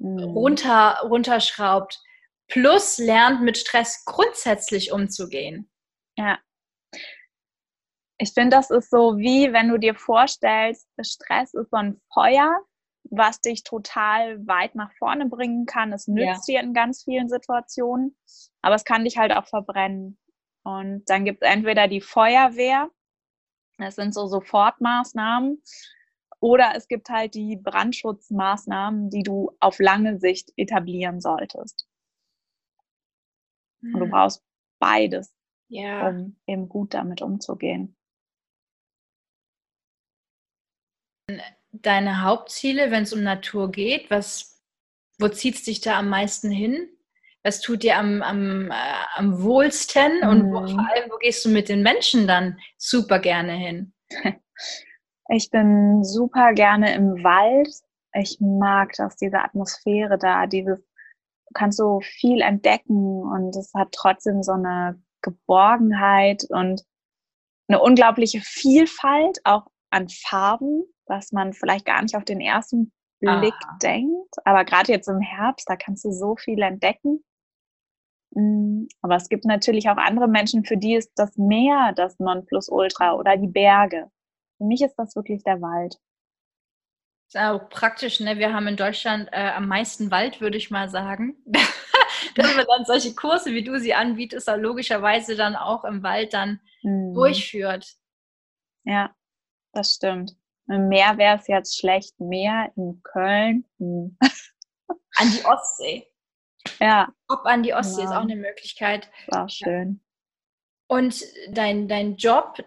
mhm. 0.03 0.19
runter, 0.19 0.99
runterschraubt. 1.03 1.99
Plus 2.47 2.97
lernt 2.97 3.41
mit 3.41 3.57
Stress 3.57 4.03
grundsätzlich 4.05 4.91
umzugehen. 4.91 5.71
Ja. 6.17 6.37
Ich 8.19 8.33
finde, 8.33 8.55
das 8.55 8.69
ist 8.69 8.91
so 8.91 9.17
wie, 9.17 9.51
wenn 9.53 9.69
du 9.69 9.77
dir 9.79 9.95
vorstellst, 9.95 10.87
Stress 11.01 11.53
ist 11.53 11.71
so 11.71 11.77
ein 11.77 11.99
Feuer, 12.13 12.61
was 13.09 13.41
dich 13.41 13.63
total 13.63 14.45
weit 14.45 14.75
nach 14.75 14.91
vorne 14.97 15.25
bringen 15.25 15.65
kann. 15.65 15.91
Es 15.93 16.07
nützt 16.07 16.47
ja. 16.47 16.59
dir 16.59 16.67
in 16.67 16.73
ganz 16.73 17.03
vielen 17.03 17.27
Situationen, 17.27 18.15
aber 18.61 18.75
es 18.75 18.85
kann 18.85 19.03
dich 19.03 19.17
halt 19.17 19.33
auch 19.33 19.47
verbrennen. 19.47 20.19
Und 20.63 21.03
dann 21.07 21.25
gibt 21.25 21.43
es 21.43 21.49
entweder 21.49 21.87
die 21.87 22.01
Feuerwehr, 22.01 22.89
das 23.77 23.95
sind 23.95 24.13
so 24.13 24.27
Sofortmaßnahmen, 24.27 25.61
oder 26.43 26.73
es 26.75 26.89
gibt 26.89 27.07
halt 27.07 27.35
die 27.35 27.55
Brandschutzmaßnahmen, 27.55 29.09
die 29.09 29.23
du 29.23 29.55
auf 29.61 29.79
lange 29.79 30.19
Sicht 30.19 30.51
etablieren 30.57 31.21
solltest. 31.21 31.87
Und 33.81 33.93
du 33.93 34.01
hm. 34.01 34.11
brauchst 34.11 34.43
beides, 34.77 35.33
ja. 35.69 36.09
um 36.09 36.35
eben 36.45 36.67
gut 36.67 36.93
damit 36.93 37.21
umzugehen. 37.21 37.95
deine 41.71 42.21
Hauptziele, 42.21 42.91
wenn 42.91 43.03
es 43.03 43.13
um 43.13 43.23
Natur 43.23 43.71
geht? 43.71 44.11
Was, 44.11 44.61
wo 45.19 45.29
zieht 45.29 45.55
es 45.55 45.63
dich 45.63 45.81
da 45.81 45.97
am 45.97 46.09
meisten 46.09 46.51
hin? 46.51 46.89
Was 47.41 47.61
tut 47.61 47.83
dir 47.83 47.97
am, 47.97 48.21
am, 48.21 48.69
äh, 48.69 49.05
am 49.15 49.41
wohlsten? 49.41 50.19
Mhm. 50.21 50.27
Und 50.27 50.51
wo, 50.51 50.59
mhm. 50.59 50.67
vor 50.69 50.89
allem, 50.91 51.09
wo 51.09 51.17
gehst 51.17 51.45
du 51.45 51.49
mit 51.49 51.69
den 51.69 51.83
Menschen 51.83 52.27
dann 52.27 52.59
super 52.77 53.19
gerne 53.19 53.53
hin? 53.53 53.93
Ich 55.29 55.49
bin 55.49 56.03
super 56.03 56.53
gerne 56.53 56.93
im 56.95 57.23
Wald. 57.23 57.69
Ich 58.13 58.37
mag 58.39 58.93
das, 58.97 59.15
diese 59.15 59.39
Atmosphäre 59.39 60.17
da, 60.17 60.45
dieses, 60.45 60.79
du 60.79 61.53
kannst 61.53 61.77
so 61.77 61.99
viel 62.01 62.41
entdecken 62.41 63.23
und 63.23 63.55
es 63.55 63.73
hat 63.73 63.91
trotzdem 63.91 64.43
so 64.43 64.51
eine 64.51 65.01
Geborgenheit 65.21 66.45
und 66.49 66.83
eine 67.67 67.81
unglaubliche 67.81 68.41
Vielfalt 68.41 69.39
auch 69.45 69.67
an 69.89 70.09
Farben 70.09 70.83
was 71.07 71.31
man 71.31 71.53
vielleicht 71.53 71.85
gar 71.85 72.01
nicht 72.01 72.15
auf 72.15 72.25
den 72.25 72.41
ersten 72.41 72.91
Blick 73.19 73.53
ah. 73.65 73.77
denkt. 73.81 74.35
Aber 74.45 74.65
gerade 74.65 74.91
jetzt 74.91 75.07
im 75.07 75.21
Herbst, 75.21 75.69
da 75.69 75.75
kannst 75.75 76.03
du 76.05 76.11
so 76.11 76.35
viel 76.35 76.61
entdecken. 76.61 77.23
Mm, 78.31 78.85
aber 79.01 79.15
es 79.15 79.29
gibt 79.29 79.45
natürlich 79.45 79.89
auch 79.89 79.97
andere 79.97 80.27
Menschen, 80.27 80.65
für 80.65 80.77
die 80.77 80.95
ist 80.95 81.11
das 81.15 81.37
Meer 81.37 81.93
das 81.95 82.19
Nonplusultra 82.19 83.13
oder 83.13 83.37
die 83.37 83.47
Berge. 83.47 84.09
Für 84.63 84.67
mich 84.67 84.81
ist 84.81 84.95
das 84.95 85.13
wirklich 85.17 85.43
der 85.43 85.59
Wald. 85.59 85.97
ist 87.27 87.37
auch 87.37 87.67
praktisch, 87.67 88.21
ne? 88.21 88.37
Wir 88.37 88.53
haben 88.53 88.65
in 88.67 88.77
Deutschland 88.77 89.27
äh, 89.33 89.49
am 89.49 89.67
meisten 89.67 90.09
Wald, 90.09 90.39
würde 90.39 90.55
ich 90.55 90.71
mal 90.71 90.89
sagen. 90.89 91.35
Dass 92.35 92.55
man 92.55 92.65
dann 92.65 92.85
solche 92.85 93.13
Kurse, 93.13 93.51
wie 93.51 93.65
du 93.65 93.77
sie 93.77 93.93
anbietest, 93.93 94.47
dann 94.47 94.61
logischerweise 94.61 95.35
dann 95.35 95.57
auch 95.57 95.83
im 95.83 96.01
Wald 96.01 96.33
dann 96.33 96.61
mhm. 96.81 97.13
durchführt. 97.13 97.93
Ja, 98.85 99.13
das 99.73 99.95
stimmt. 99.95 100.31
Im 100.69 100.87
Meer 100.87 101.17
wäre 101.17 101.35
es 101.37 101.47
jetzt 101.47 101.77
schlecht. 101.77 102.17
Meer 102.21 102.71
in 102.77 103.01
Köln. 103.03 103.65
Hm. 103.79 104.17
An 105.17 105.29
die 105.29 105.43
Ostsee. 105.43 106.07
Ja. 106.79 107.13
Ob 107.27 107.45
an 107.45 107.63
die 107.63 107.73
Ostsee 107.73 108.03
ja. 108.03 108.07
ist 108.07 108.15
auch 108.15 108.21
eine 108.21 108.37
Möglichkeit. 108.37 109.11
War 109.27 109.49
schön. 109.49 110.01
Und 110.87 111.21
dein, 111.49 111.89
dein 111.89 112.15
Job, 112.15 112.63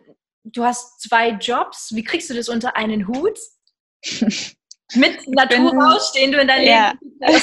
du 0.52 0.64
hast 0.64 1.00
zwei 1.00 1.30
Jobs. 1.30 1.94
Wie 1.94 2.04
kriegst 2.04 2.30
du 2.30 2.34
das 2.34 2.48
unter 2.48 2.76
einen 2.76 3.06
Hut? 3.08 3.38
Mit 4.94 5.26
Naturhaus, 5.26 6.12
den 6.12 6.32
du 6.32 6.40
in 6.40 6.48
deinem 6.48 6.64
ja. 6.64 6.92
Leben 7.20 7.42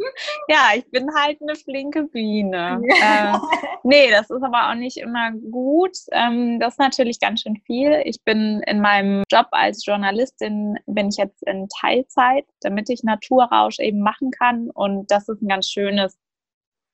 ja, 0.48 0.70
ich 0.74 0.90
bin 0.90 1.14
halt 1.14 1.38
eine 1.42 1.54
flinke 1.54 2.04
Biene. 2.04 2.80
Äh, 2.88 3.38
nee, 3.82 4.10
das 4.10 4.30
ist 4.30 4.42
aber 4.42 4.70
auch 4.70 4.74
nicht 4.74 4.96
immer 4.96 5.32
gut. 5.32 5.96
Ähm, 6.12 6.58
das 6.58 6.74
ist 6.74 6.78
natürlich 6.78 7.20
ganz 7.20 7.42
schön 7.42 7.60
viel. 7.66 8.00
Ich 8.04 8.22
bin 8.24 8.62
in 8.66 8.80
meinem 8.80 9.22
Job 9.30 9.48
als 9.50 9.84
Journalistin, 9.84 10.78
bin 10.86 11.08
ich 11.08 11.18
jetzt 11.18 11.42
in 11.42 11.68
Teilzeit, 11.80 12.46
damit 12.62 12.88
ich 12.88 13.02
Naturrausch 13.02 13.78
eben 13.78 14.00
machen 14.00 14.30
kann. 14.30 14.70
Und 14.70 15.10
das 15.10 15.28
ist 15.28 15.42
ein 15.42 15.48
ganz 15.48 15.68
schönes 15.68 16.18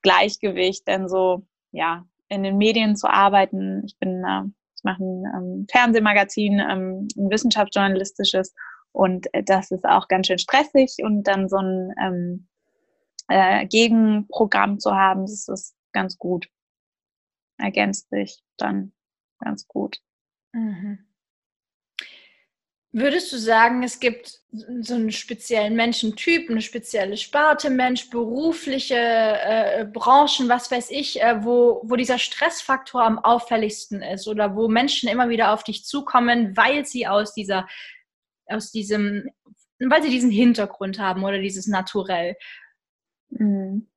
Gleichgewicht, 0.02 0.86
denn 0.88 1.08
so, 1.08 1.46
ja, 1.70 2.04
in 2.28 2.42
den 2.42 2.58
Medien 2.58 2.96
zu 2.96 3.08
arbeiten. 3.08 3.84
Ich 3.86 3.96
bin, 3.98 4.24
äh, 4.24 4.42
ich 4.44 4.65
mache 4.86 5.02
ein 5.02 5.24
ähm, 5.34 5.66
Fernsehmagazin, 5.70 6.60
ähm, 6.60 7.08
ein 7.16 7.30
wissenschaftsjournalistisches. 7.30 8.54
Und 8.92 9.26
äh, 9.34 9.42
das 9.42 9.70
ist 9.70 9.84
auch 9.84 10.08
ganz 10.08 10.28
schön 10.28 10.38
stressig 10.38 10.96
und 11.02 11.24
dann 11.24 11.48
so 11.50 11.58
ein 11.58 11.92
ähm, 12.00 12.48
äh, 13.28 13.66
Gegenprogramm 13.66 14.78
zu 14.78 14.94
haben, 14.94 15.22
das 15.22 15.48
ist 15.48 15.76
ganz 15.92 16.16
gut. 16.16 16.48
Ergänzt 17.58 18.10
sich 18.10 18.42
dann 18.56 18.92
ganz 19.40 19.66
gut. 19.66 20.00
Mhm. 20.52 21.05
Würdest 22.98 23.30
du 23.30 23.36
sagen, 23.36 23.82
es 23.82 24.00
gibt 24.00 24.40
so 24.80 24.94
einen 24.94 25.12
speziellen 25.12 25.76
Menschentyp, 25.76 26.48
eine 26.48 26.62
spezielle 26.62 27.18
Sparte 27.18 27.68
Mensch, 27.68 28.08
berufliche 28.08 28.94
äh, 28.96 29.84
Branchen, 29.84 30.48
was 30.48 30.70
weiß 30.70 30.90
ich, 30.92 31.20
äh, 31.20 31.44
wo, 31.44 31.82
wo 31.84 31.96
dieser 31.96 32.18
Stressfaktor 32.18 33.02
am 33.04 33.18
auffälligsten 33.18 34.00
ist 34.00 34.26
oder 34.26 34.56
wo 34.56 34.68
Menschen 34.68 35.10
immer 35.10 35.28
wieder 35.28 35.52
auf 35.52 35.62
dich 35.62 35.84
zukommen, 35.84 36.56
weil 36.56 36.86
sie 36.86 37.06
aus 37.06 37.34
dieser, 37.34 37.68
aus 38.46 38.72
diesem, 38.72 39.28
weil 39.78 40.02
sie 40.02 40.08
diesen 40.08 40.30
Hintergrund 40.30 40.98
haben 40.98 41.22
oder 41.22 41.38
dieses 41.38 41.66
Naturell? 41.66 42.34
Mhm. 43.28 43.88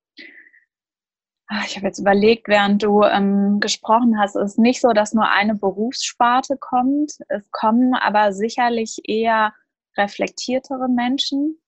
Ah, 1.51 1.63
ich 1.65 1.75
habe 1.77 1.87
jetzt 1.87 1.97
überlegt, 1.97 2.47
während 2.47 2.83
du 2.83 3.01
ähm, 3.01 3.59
gesprochen 3.59 4.19
hast, 4.19 4.35
es 4.35 4.51
ist 4.51 4.59
nicht 4.59 4.81
so, 4.81 4.89
dass 4.89 5.15
nur 5.15 5.27
eine 5.31 5.55
Berufssparte 5.55 6.57
kommt. 6.57 7.13
Es 7.27 7.49
kommen 7.49 7.95
aber 7.95 8.33
sicherlich 8.33 8.99
eher 9.05 9.55
reflektiertere 9.97 10.87
Menschen. 10.87 11.59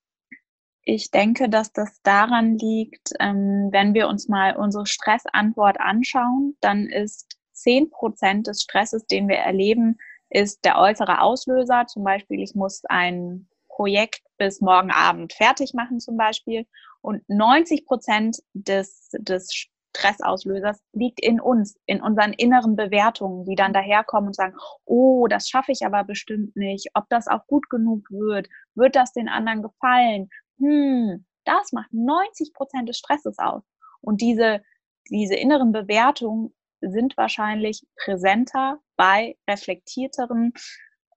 Ich 0.84 1.10
denke, 1.10 1.50
dass 1.50 1.74
das 1.74 2.00
daran 2.04 2.60
liegt, 2.60 3.10
ähm, 3.20 3.70
wenn 3.72 3.96
wir 3.96 4.08
uns 4.08 4.28
mal 4.28 4.56
unsere 4.56 4.86
Stressantwort 4.86 5.80
anschauen, 5.80 6.56
dann 6.62 6.86
ist 6.86 7.39
10 7.54 7.89
Prozent 7.89 8.46
des 8.46 8.62
Stresses, 8.62 9.08
den 9.08 9.28
wir 9.28 9.38
erleben, 9.38 9.98
ist 10.30 10.63
der 10.63 10.78
äußere 10.78 11.22
Auslöser. 11.22 11.88
Zum 11.88 12.04
Beispiel, 12.04 12.39
ich 12.39 12.54
muss 12.54 12.84
ein 12.86 13.48
Projekt 13.67 14.22
bis 14.38 14.62
morgen 14.62 14.91
Abend 14.91 15.34
fertig 15.34 15.74
machen 15.74 16.00
zum 16.00 16.17
Beispiel. 16.17 16.67
Und 17.02 17.28
90 17.28 17.86
Prozent 17.88 18.38
des, 18.54 19.10
des 19.17 19.71
Stressauslösers 19.96 20.82
liegt 20.94 21.20
in 21.22 21.40
uns, 21.40 21.78
in 21.86 22.02
unseren 22.02 22.34
inneren 22.34 22.76
Bewertungen, 22.76 23.46
die 23.46 23.56
dann 23.56 23.74
daherkommen 23.74 24.28
und 24.28 24.36
sagen, 24.36 24.56
oh, 24.86 25.28
das 25.28 25.50
schaffe 25.50 25.72
ich 25.72 25.86
aber 25.86 26.04
bestimmt 26.04 26.56
nicht, 26.56 26.90
ob 26.94 27.10
das 27.10 27.28
auch 27.28 27.46
gut 27.48 27.70
genug 27.70 28.10
wird, 28.10 28.48
wird 28.76 28.96
das 28.96 29.12
den 29.14 29.28
anderen 29.28 29.62
gefallen? 29.62 30.30
Hm, 30.60 31.26
das 31.44 31.72
macht 31.72 31.92
90 31.92 32.54
Prozent 32.54 32.88
des 32.88 32.98
Stresses 32.98 33.38
aus. 33.38 33.64
Und 34.02 34.22
diese, 34.22 34.62
diese 35.10 35.36
inneren 35.36 35.72
Bewertungen 35.72 36.54
sind 36.82 37.18
wahrscheinlich 37.18 37.86
präsenter 37.96 38.80
bei 38.96 39.38
reflektierteren 39.48 40.54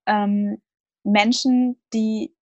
ähm, 0.07 0.61
Menschen, 1.05 1.81
die 1.93 2.35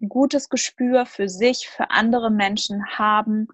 ein 0.00 0.08
gutes 0.08 0.48
Gespür 0.48 1.06
für 1.06 1.28
sich, 1.28 1.68
für 1.68 1.90
andere 1.90 2.30
Menschen 2.30 2.84
haben, 2.98 3.48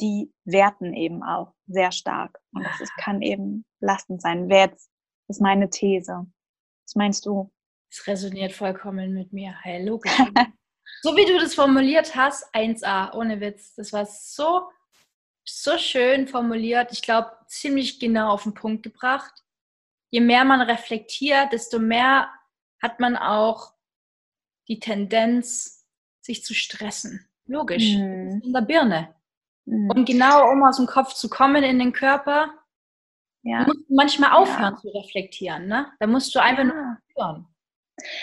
die 0.00 0.32
werten 0.44 0.94
eben 0.94 1.22
auch 1.22 1.54
sehr 1.66 1.92
stark. 1.92 2.38
Und 2.52 2.64
das 2.64 2.80
ist, 2.80 2.92
kann 2.96 3.22
eben 3.22 3.64
belastend 3.80 4.22
sein. 4.22 4.48
Wer 4.48 4.66
jetzt, 4.66 4.90
das 5.26 5.36
ist 5.36 5.40
meine 5.40 5.70
These. 5.70 6.26
Was 6.86 6.94
meinst 6.94 7.26
du? 7.26 7.52
Es 7.90 8.06
resoniert 8.06 8.52
vollkommen 8.52 9.14
mit 9.14 9.32
mir. 9.32 9.54
Hey, 9.62 9.84
logisch. 9.84 10.12
so 11.02 11.16
wie 11.16 11.24
du 11.24 11.38
das 11.38 11.54
formuliert 11.54 12.14
hast, 12.14 12.52
1a, 12.54 13.14
ohne 13.14 13.40
Witz. 13.40 13.74
Das 13.74 13.92
war 13.92 14.06
so, 14.06 14.70
so 15.44 15.76
schön 15.78 16.28
formuliert. 16.28 16.92
Ich 16.92 17.02
glaube, 17.02 17.30
ziemlich 17.46 17.98
genau 17.98 18.30
auf 18.30 18.44
den 18.44 18.54
Punkt 18.54 18.82
gebracht. 18.82 19.44
Je 20.10 20.20
mehr 20.20 20.44
man 20.44 20.60
reflektiert, 20.60 21.52
desto 21.52 21.78
mehr 21.78 22.30
hat 22.80 23.00
man 23.00 23.16
auch 23.16 23.74
die 24.68 24.80
Tendenz, 24.80 25.86
sich 26.20 26.44
zu 26.44 26.54
stressen. 26.54 27.28
Logisch. 27.46 27.94
Mhm. 27.94 28.40
In 28.44 28.52
der 28.52 28.60
Birne. 28.62 29.14
Mhm. 29.66 29.90
Und 29.90 30.04
genau 30.04 30.50
um 30.50 30.62
aus 30.62 30.76
dem 30.76 30.86
Kopf 30.86 31.14
zu 31.14 31.28
kommen 31.28 31.62
in 31.62 31.78
den 31.78 31.92
Körper, 31.92 32.52
ja. 33.42 33.64
musst 33.64 33.88
du 33.88 33.94
manchmal 33.94 34.32
aufhören 34.32 34.74
ja. 34.74 34.80
zu 34.80 34.88
reflektieren. 34.88 35.66
Ne? 35.66 35.86
Da 35.98 36.06
musst 36.06 36.34
du 36.34 36.40
einfach 36.40 36.64
ja. 36.64 36.72
nur 36.72 36.98
hören. 37.16 37.46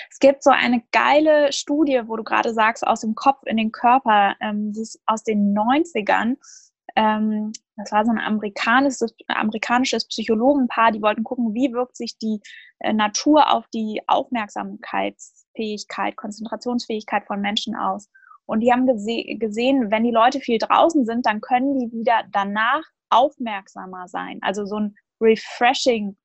Es 0.09 0.19
gibt 0.19 0.43
so 0.43 0.49
eine 0.49 0.83
geile 0.91 1.53
Studie, 1.53 2.01
wo 2.05 2.15
du 2.15 2.23
gerade 2.23 2.53
sagst, 2.53 2.85
aus 2.85 3.01
dem 3.01 3.15
Kopf 3.15 3.41
in 3.45 3.57
den 3.57 3.71
Körper, 3.71 4.35
ähm, 4.41 4.73
die 4.73 4.81
ist 4.81 4.99
aus 5.05 5.23
den 5.23 5.55
90ern. 5.55 6.37
Ähm, 6.95 7.51
das 7.75 7.91
war 7.91 8.05
so 8.05 8.11
ein 8.11 8.17
amerikanisches, 8.17 9.15
amerikanisches 9.27 10.07
Psychologenpaar, 10.07 10.91
die 10.91 11.01
wollten 11.01 11.23
gucken, 11.23 11.53
wie 11.53 11.71
wirkt 11.73 11.95
sich 11.95 12.17
die 12.17 12.41
äh, 12.79 12.91
Natur 12.91 13.53
auf 13.53 13.67
die 13.73 14.01
Aufmerksamkeitsfähigkeit, 14.07 16.15
Konzentrationsfähigkeit 16.15 17.27
von 17.27 17.39
Menschen 17.39 17.75
aus. 17.75 18.09
Und 18.47 18.61
die 18.61 18.71
haben 18.71 18.87
gese 18.87 19.37
gesehen, 19.37 19.91
wenn 19.91 20.03
die 20.03 20.11
Leute 20.11 20.39
viel 20.39 20.57
draußen 20.57 21.05
sind, 21.05 21.25
dann 21.25 21.41
können 21.41 21.77
die 21.77 21.91
wieder 21.91 22.23
danach 22.31 22.81
aufmerksamer 23.09 24.07
sein. 24.07 24.39
Also 24.41 24.65
so 24.65 24.79
ein 24.79 24.95
refreshing 25.21 26.17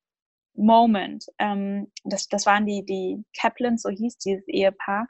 Moment. 0.55 1.25
Ähm, 1.39 1.91
das, 2.03 2.27
das 2.27 2.45
waren 2.45 2.65
die, 2.65 2.85
die 2.85 3.23
Kaplans, 3.39 3.81
so 3.81 3.89
hieß 3.89 4.17
dieses 4.17 4.47
Ehepaar. 4.47 5.07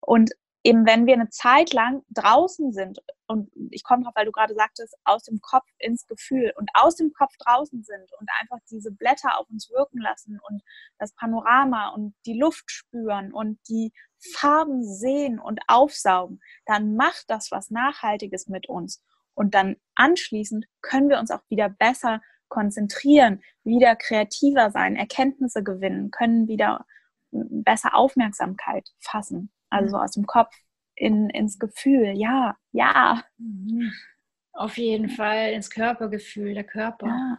Und 0.00 0.30
eben 0.64 0.86
wenn 0.86 1.06
wir 1.06 1.14
eine 1.14 1.30
Zeit 1.30 1.72
lang 1.72 2.02
draußen 2.10 2.72
sind, 2.72 2.98
und 3.26 3.50
ich 3.70 3.82
komme 3.82 4.04
drauf, 4.04 4.14
weil 4.14 4.26
du 4.26 4.32
gerade 4.32 4.54
sagtest, 4.54 4.94
aus 5.04 5.24
dem 5.24 5.40
Kopf 5.40 5.66
ins 5.78 6.06
Gefühl 6.06 6.52
und 6.56 6.70
aus 6.74 6.96
dem 6.96 7.12
Kopf 7.12 7.36
draußen 7.38 7.82
sind 7.82 8.12
und 8.20 8.28
einfach 8.40 8.58
diese 8.70 8.92
Blätter 8.92 9.38
auf 9.38 9.48
uns 9.50 9.70
wirken 9.70 9.98
lassen 10.00 10.38
und 10.48 10.62
das 10.98 11.12
Panorama 11.12 11.88
und 11.88 12.14
die 12.24 12.38
Luft 12.38 12.70
spüren 12.70 13.32
und 13.32 13.58
die 13.68 13.92
Farben 14.34 14.84
sehen 14.84 15.38
und 15.38 15.60
aufsaugen, 15.66 16.40
dann 16.64 16.94
macht 16.94 17.24
das 17.28 17.50
was 17.50 17.70
Nachhaltiges 17.70 18.48
mit 18.48 18.68
uns. 18.68 19.02
Und 19.34 19.54
dann 19.54 19.76
anschließend 19.94 20.66
können 20.80 21.08
wir 21.08 21.18
uns 21.18 21.30
auch 21.30 21.42
wieder 21.48 21.68
besser 21.68 22.22
konzentrieren, 22.48 23.42
wieder 23.64 23.96
kreativer 23.96 24.70
sein, 24.70 24.96
Erkenntnisse 24.96 25.62
gewinnen, 25.62 26.10
können 26.10 26.48
wieder 26.48 26.86
besser 27.30 27.94
Aufmerksamkeit 27.94 28.88
fassen. 29.00 29.50
Also 29.68 29.90
so 29.90 29.96
aus 29.98 30.12
dem 30.12 30.26
Kopf 30.26 30.54
in, 30.96 31.30
ins 31.30 31.58
Gefühl. 31.58 32.12
Ja, 32.16 32.56
ja. 32.72 33.22
Mhm. 33.38 33.92
Auf 34.52 34.78
jeden 34.78 35.10
Fall 35.10 35.52
ins 35.52 35.70
Körpergefühl, 35.70 36.54
der 36.54 36.64
Körper. 36.64 37.06
Ja. 37.06 37.38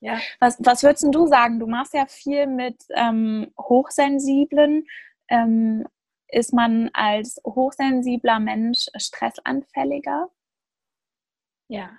ja. 0.00 0.20
Was, 0.38 0.58
was 0.60 0.82
würdest 0.82 1.06
du 1.10 1.26
sagen? 1.26 1.58
Du 1.58 1.66
machst 1.66 1.94
ja 1.94 2.06
viel 2.06 2.46
mit 2.46 2.76
ähm, 2.94 3.50
Hochsensiblen. 3.58 4.86
Ähm, 5.28 5.86
ist 6.28 6.52
man 6.52 6.90
als 6.92 7.40
hochsensibler 7.44 8.38
Mensch 8.38 8.86
stressanfälliger? 8.96 10.28
Ja. 11.68 11.90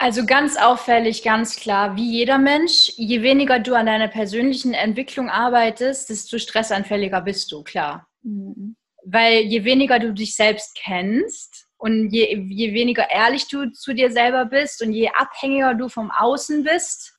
Also 0.00 0.24
ganz 0.24 0.56
auffällig, 0.56 1.24
ganz 1.24 1.56
klar, 1.56 1.96
wie 1.96 2.08
jeder 2.08 2.38
Mensch, 2.38 2.92
je 2.96 3.22
weniger 3.22 3.58
du 3.58 3.74
an 3.74 3.86
deiner 3.86 4.06
persönlichen 4.06 4.72
Entwicklung 4.72 5.28
arbeitest, 5.28 6.08
desto 6.08 6.38
stressanfälliger 6.38 7.20
bist 7.20 7.50
du, 7.50 7.64
klar. 7.64 8.08
Mhm. 8.22 8.76
Weil 9.04 9.40
je 9.40 9.64
weniger 9.64 9.98
du 9.98 10.12
dich 10.12 10.36
selbst 10.36 10.78
kennst 10.80 11.66
und 11.78 12.10
je, 12.10 12.36
je 12.48 12.72
weniger 12.74 13.10
ehrlich 13.10 13.48
du 13.48 13.72
zu 13.72 13.92
dir 13.92 14.12
selber 14.12 14.44
bist 14.44 14.82
und 14.82 14.92
je 14.92 15.10
abhängiger 15.10 15.74
du 15.74 15.88
vom 15.88 16.12
Außen 16.12 16.62
bist, 16.62 17.18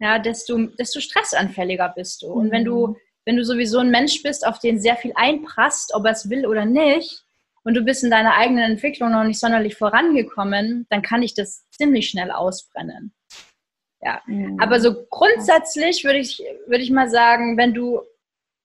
ja, 0.00 0.18
desto, 0.18 0.66
desto 0.78 0.98
stressanfälliger 0.98 1.92
bist 1.94 2.22
du. 2.22 2.32
Und 2.32 2.50
wenn 2.50 2.64
du, 2.64 2.88
mhm. 2.88 2.96
wenn 3.24 3.36
du 3.36 3.44
sowieso 3.44 3.78
ein 3.78 3.90
Mensch 3.90 4.20
bist, 4.24 4.44
auf 4.44 4.58
den 4.58 4.80
sehr 4.80 4.96
viel 4.96 5.12
einprasst, 5.14 5.94
ob 5.94 6.06
er 6.06 6.12
es 6.12 6.28
will 6.28 6.44
oder 6.44 6.64
nicht, 6.64 7.22
und 7.64 7.74
du 7.74 7.82
bist 7.82 8.04
in 8.04 8.10
deiner 8.10 8.34
eigenen 8.34 8.72
Entwicklung 8.72 9.12
noch 9.12 9.24
nicht 9.24 9.38
sonderlich 9.38 9.76
vorangekommen, 9.76 10.86
dann 10.90 11.02
kann 11.02 11.22
ich 11.22 11.34
das 11.34 11.68
ziemlich 11.70 12.08
schnell 12.08 12.30
ausbrennen. 12.30 13.12
Ja, 14.02 14.22
mhm. 14.26 14.58
aber 14.58 14.80
so 14.80 15.06
grundsätzlich 15.10 16.04
würde 16.04 16.20
ich, 16.20 16.42
würde 16.66 16.82
ich 16.82 16.90
mal 16.90 17.10
sagen, 17.10 17.58
wenn 17.58 17.74
du, 17.74 18.00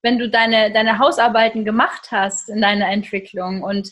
wenn 0.02 0.18
du 0.18 0.30
deine, 0.30 0.72
deine 0.72 0.98
Hausarbeiten 1.00 1.66
gemacht 1.66 2.08
hast 2.12 2.48
in 2.50 2.62
deiner 2.62 2.90
Entwicklung 2.90 3.62
und, 3.62 3.92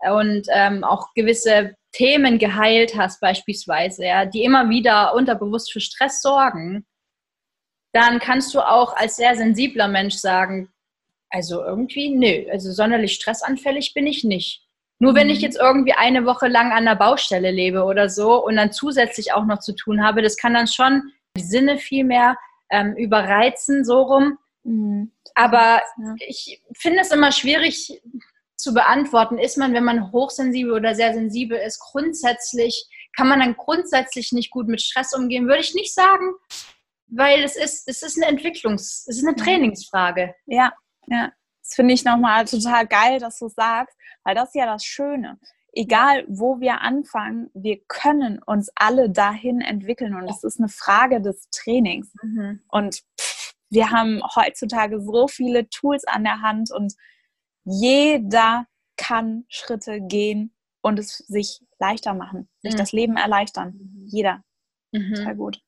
und 0.00 0.46
ähm, 0.52 0.84
auch 0.84 1.14
gewisse 1.14 1.74
Themen 1.92 2.38
geheilt 2.38 2.96
hast, 2.96 3.20
beispielsweise, 3.20 4.04
ja, 4.04 4.26
die 4.26 4.44
immer 4.44 4.68
wieder 4.68 5.14
unterbewusst 5.14 5.72
für 5.72 5.80
Stress 5.80 6.20
sorgen, 6.20 6.84
dann 7.94 8.18
kannst 8.18 8.54
du 8.54 8.60
auch 8.60 8.96
als 8.96 9.16
sehr 9.16 9.34
sensibler 9.36 9.88
Mensch 9.88 10.14
sagen, 10.14 10.70
also 11.32 11.64
irgendwie, 11.64 12.10
nö. 12.10 12.50
Also 12.50 12.70
sonderlich 12.72 13.14
stressanfällig 13.14 13.94
bin 13.94 14.06
ich 14.06 14.22
nicht. 14.22 14.62
Nur 14.98 15.14
wenn 15.14 15.30
ich 15.30 15.38
mhm. 15.38 15.44
jetzt 15.44 15.58
irgendwie 15.58 15.94
eine 15.94 16.26
Woche 16.26 16.46
lang 16.46 16.70
an 16.70 16.84
der 16.84 16.94
Baustelle 16.94 17.50
lebe 17.50 17.82
oder 17.82 18.08
so 18.08 18.44
und 18.44 18.56
dann 18.56 18.70
zusätzlich 18.70 19.32
auch 19.32 19.44
noch 19.46 19.58
zu 19.58 19.74
tun 19.74 20.04
habe, 20.04 20.22
das 20.22 20.36
kann 20.36 20.54
dann 20.54 20.68
schon 20.68 21.10
die 21.36 21.42
Sinne 21.42 21.78
viel 21.78 22.04
mehr 22.04 22.36
ähm, 22.70 22.94
überreizen, 22.94 23.84
so 23.84 24.02
rum. 24.02 24.38
Mhm. 24.62 25.10
Aber 25.34 25.80
ja. 25.98 26.14
ich 26.28 26.62
finde 26.78 27.00
es 27.00 27.10
immer 27.10 27.32
schwierig 27.32 28.00
zu 28.54 28.74
beantworten. 28.74 29.38
Ist 29.38 29.56
man, 29.56 29.72
wenn 29.72 29.84
man 29.84 30.12
hochsensibel 30.12 30.72
oder 30.72 30.94
sehr 30.94 31.14
sensibel 31.14 31.58
ist, 31.58 31.80
grundsätzlich, 31.80 32.86
kann 33.16 33.28
man 33.28 33.40
dann 33.40 33.56
grundsätzlich 33.56 34.32
nicht 34.32 34.50
gut 34.50 34.68
mit 34.68 34.80
Stress 34.80 35.14
umgehen? 35.14 35.48
Würde 35.48 35.62
ich 35.62 35.74
nicht 35.74 35.94
sagen, 35.94 36.34
weil 37.08 37.42
es 37.42 37.56
ist, 37.56 37.88
es 37.88 38.02
ist 38.02 38.22
eine 38.22 38.38
Entwicklungs-, 38.38 39.04
es 39.08 39.18
ist 39.18 39.26
eine 39.26 39.34
Trainingsfrage. 39.34 40.34
Ja, 40.46 40.72
ja, 41.06 41.32
das 41.62 41.74
finde 41.74 41.94
ich 41.94 42.04
nochmal 42.04 42.44
total 42.44 42.86
geil, 42.86 43.18
dass 43.18 43.38
du 43.38 43.48
sagst, 43.48 43.96
weil 44.24 44.34
das 44.34 44.48
ist 44.48 44.54
ja 44.54 44.66
das 44.66 44.84
Schöne. 44.84 45.38
Egal, 45.74 46.24
wo 46.28 46.60
wir 46.60 46.82
anfangen, 46.82 47.50
wir 47.54 47.80
können 47.88 48.40
uns 48.44 48.70
alle 48.74 49.08
dahin 49.08 49.62
entwickeln 49.62 50.14
und 50.14 50.28
es 50.28 50.44
ist 50.44 50.58
eine 50.58 50.68
Frage 50.68 51.22
des 51.22 51.48
Trainings. 51.50 52.12
Mhm. 52.22 52.62
Und 52.68 53.02
pff, 53.18 53.54
wir 53.70 53.90
haben 53.90 54.20
heutzutage 54.36 55.00
so 55.00 55.28
viele 55.28 55.68
Tools 55.70 56.04
an 56.04 56.24
der 56.24 56.42
Hand 56.42 56.70
und 56.70 56.92
jeder 57.64 58.66
kann 58.98 59.44
Schritte 59.48 60.00
gehen 60.02 60.54
und 60.82 60.98
es 60.98 61.16
sich 61.18 61.60
leichter 61.78 62.12
machen, 62.12 62.50
sich 62.60 62.74
mhm. 62.74 62.78
das 62.78 62.92
Leben 62.92 63.16
erleichtern. 63.16 63.74
Mhm. 63.74 64.06
Jeder. 64.08 64.44
Mhm. 64.92 65.14
Total 65.14 65.36
gut. 65.36 65.60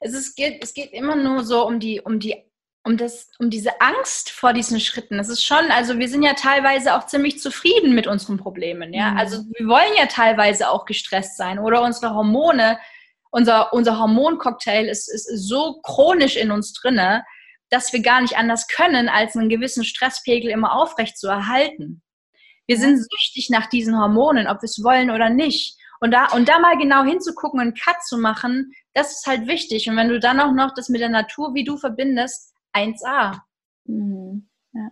Es, 0.00 0.12
ist, 0.12 0.36
geht, 0.36 0.62
es 0.62 0.72
geht 0.72 0.92
immer 0.92 1.16
nur 1.16 1.44
so 1.44 1.66
um 1.66 1.80
die, 1.80 2.00
um 2.00 2.20
die 2.20 2.47
um 2.88 2.96
das, 2.96 3.30
um 3.38 3.50
diese 3.50 3.82
Angst 3.82 4.30
vor 4.30 4.54
diesen 4.54 4.80
Schritten. 4.80 5.18
Das 5.18 5.28
ist 5.28 5.44
schon, 5.44 5.70
also 5.70 5.98
wir 5.98 6.08
sind 6.08 6.22
ja 6.22 6.32
teilweise 6.32 6.96
auch 6.96 7.04
ziemlich 7.06 7.38
zufrieden 7.38 7.94
mit 7.94 8.06
unseren 8.06 8.38
Problemen, 8.38 8.94
ja. 8.94 9.10
Mhm. 9.10 9.18
Also 9.18 9.44
wir 9.58 9.68
wollen 9.68 9.94
ja 9.98 10.06
teilweise 10.06 10.70
auch 10.70 10.86
gestresst 10.86 11.36
sein 11.36 11.58
oder 11.58 11.82
unsere 11.82 12.14
Hormone, 12.14 12.78
unser, 13.30 13.74
unser 13.74 13.98
Hormoncocktail 13.98 14.86
ist, 14.86 15.08
ist 15.08 15.28
so 15.46 15.80
chronisch 15.82 16.36
in 16.36 16.50
uns 16.50 16.72
drinne, 16.72 17.24
dass 17.68 17.92
wir 17.92 18.00
gar 18.00 18.22
nicht 18.22 18.38
anders 18.38 18.66
können, 18.68 19.10
als 19.10 19.36
einen 19.36 19.50
gewissen 19.50 19.84
Stresspegel 19.84 20.50
immer 20.50 20.72
aufrecht 20.72 21.18
zu 21.18 21.28
erhalten. 21.28 22.02
Wir 22.66 22.78
sind 22.78 22.96
süchtig 22.96 23.50
nach 23.50 23.66
diesen 23.66 23.98
Hormonen, 23.98 24.46
ob 24.46 24.62
wir 24.62 24.66
es 24.66 24.82
wollen 24.82 25.10
oder 25.10 25.28
nicht. 25.28 25.76
Und 26.00 26.12
da, 26.12 26.28
und 26.28 26.48
da 26.48 26.58
mal 26.58 26.78
genau 26.78 27.04
hinzugucken 27.04 27.60
und 27.60 27.66
einen 27.66 27.74
Cut 27.74 28.02
zu 28.02 28.16
machen, 28.16 28.72
das 28.94 29.12
ist 29.12 29.26
halt 29.26 29.46
wichtig. 29.46 29.90
Und 29.90 29.96
wenn 29.96 30.08
du 30.08 30.18
dann 30.18 30.40
auch 30.40 30.52
noch 30.52 30.72
das 30.72 30.88
mit 30.88 31.02
der 31.02 31.10
Natur, 31.10 31.52
wie 31.52 31.64
du 31.64 31.76
verbindest, 31.76 32.54
1A. 32.74 33.40
Mhm. 33.84 34.48
Ja. 34.72 34.90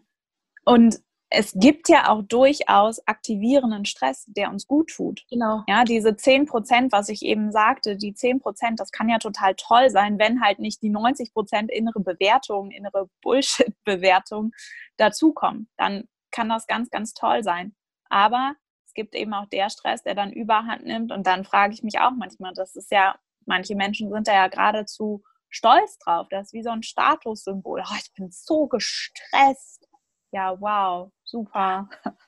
Und 0.64 1.00
es 1.28 1.52
gibt 1.54 1.88
ja 1.88 2.08
auch 2.08 2.22
durchaus 2.22 3.04
aktivierenden 3.06 3.84
Stress, 3.84 4.24
der 4.28 4.50
uns 4.50 4.66
gut 4.66 4.90
tut. 4.90 5.24
Genau. 5.28 5.64
Ja, 5.66 5.84
diese 5.84 6.16
10 6.16 6.46
Prozent, 6.46 6.92
was 6.92 7.08
ich 7.08 7.22
eben 7.22 7.50
sagte, 7.50 7.96
die 7.96 8.14
10 8.14 8.40
Prozent, 8.40 8.78
das 8.78 8.92
kann 8.92 9.08
ja 9.08 9.18
total 9.18 9.54
toll 9.56 9.90
sein, 9.90 10.18
wenn 10.18 10.40
halt 10.40 10.60
nicht 10.60 10.82
die 10.82 10.88
90 10.88 11.32
Prozent 11.32 11.70
innere 11.70 12.00
Bewertung, 12.00 12.70
innere 12.70 13.08
Bullshit-Bewertung 13.22 14.52
dazukommen. 14.98 15.68
Dann 15.76 16.04
kann 16.30 16.48
das 16.48 16.66
ganz, 16.66 16.90
ganz 16.90 17.12
toll 17.12 17.42
sein. 17.42 17.74
Aber 18.08 18.54
es 18.86 18.94
gibt 18.94 19.16
eben 19.16 19.34
auch 19.34 19.46
der 19.46 19.68
Stress, 19.68 20.04
der 20.04 20.14
dann 20.14 20.32
Überhand 20.32 20.84
nimmt. 20.84 21.10
Und 21.10 21.26
dann 21.26 21.44
frage 21.44 21.74
ich 21.74 21.82
mich 21.82 21.98
auch 21.98 22.12
manchmal, 22.12 22.54
das 22.54 22.76
ist 22.76 22.92
ja, 22.92 23.16
manche 23.46 23.74
Menschen 23.74 24.12
sind 24.12 24.28
da 24.28 24.32
ja 24.32 24.46
geradezu 24.46 25.24
stolz 25.48 25.98
drauf. 25.98 26.26
Das 26.30 26.46
ist 26.46 26.52
wie 26.52 26.62
so 26.62 26.70
ein 26.70 26.82
Statussymbol. 26.82 27.82
Oh, 27.85 27.96
ich 27.98 28.12
bin 28.14 28.30
so 28.30 28.66
gestresst. 28.66 29.88
Ja, 30.32 30.61
wow, 30.61 31.11
super. 31.24 31.88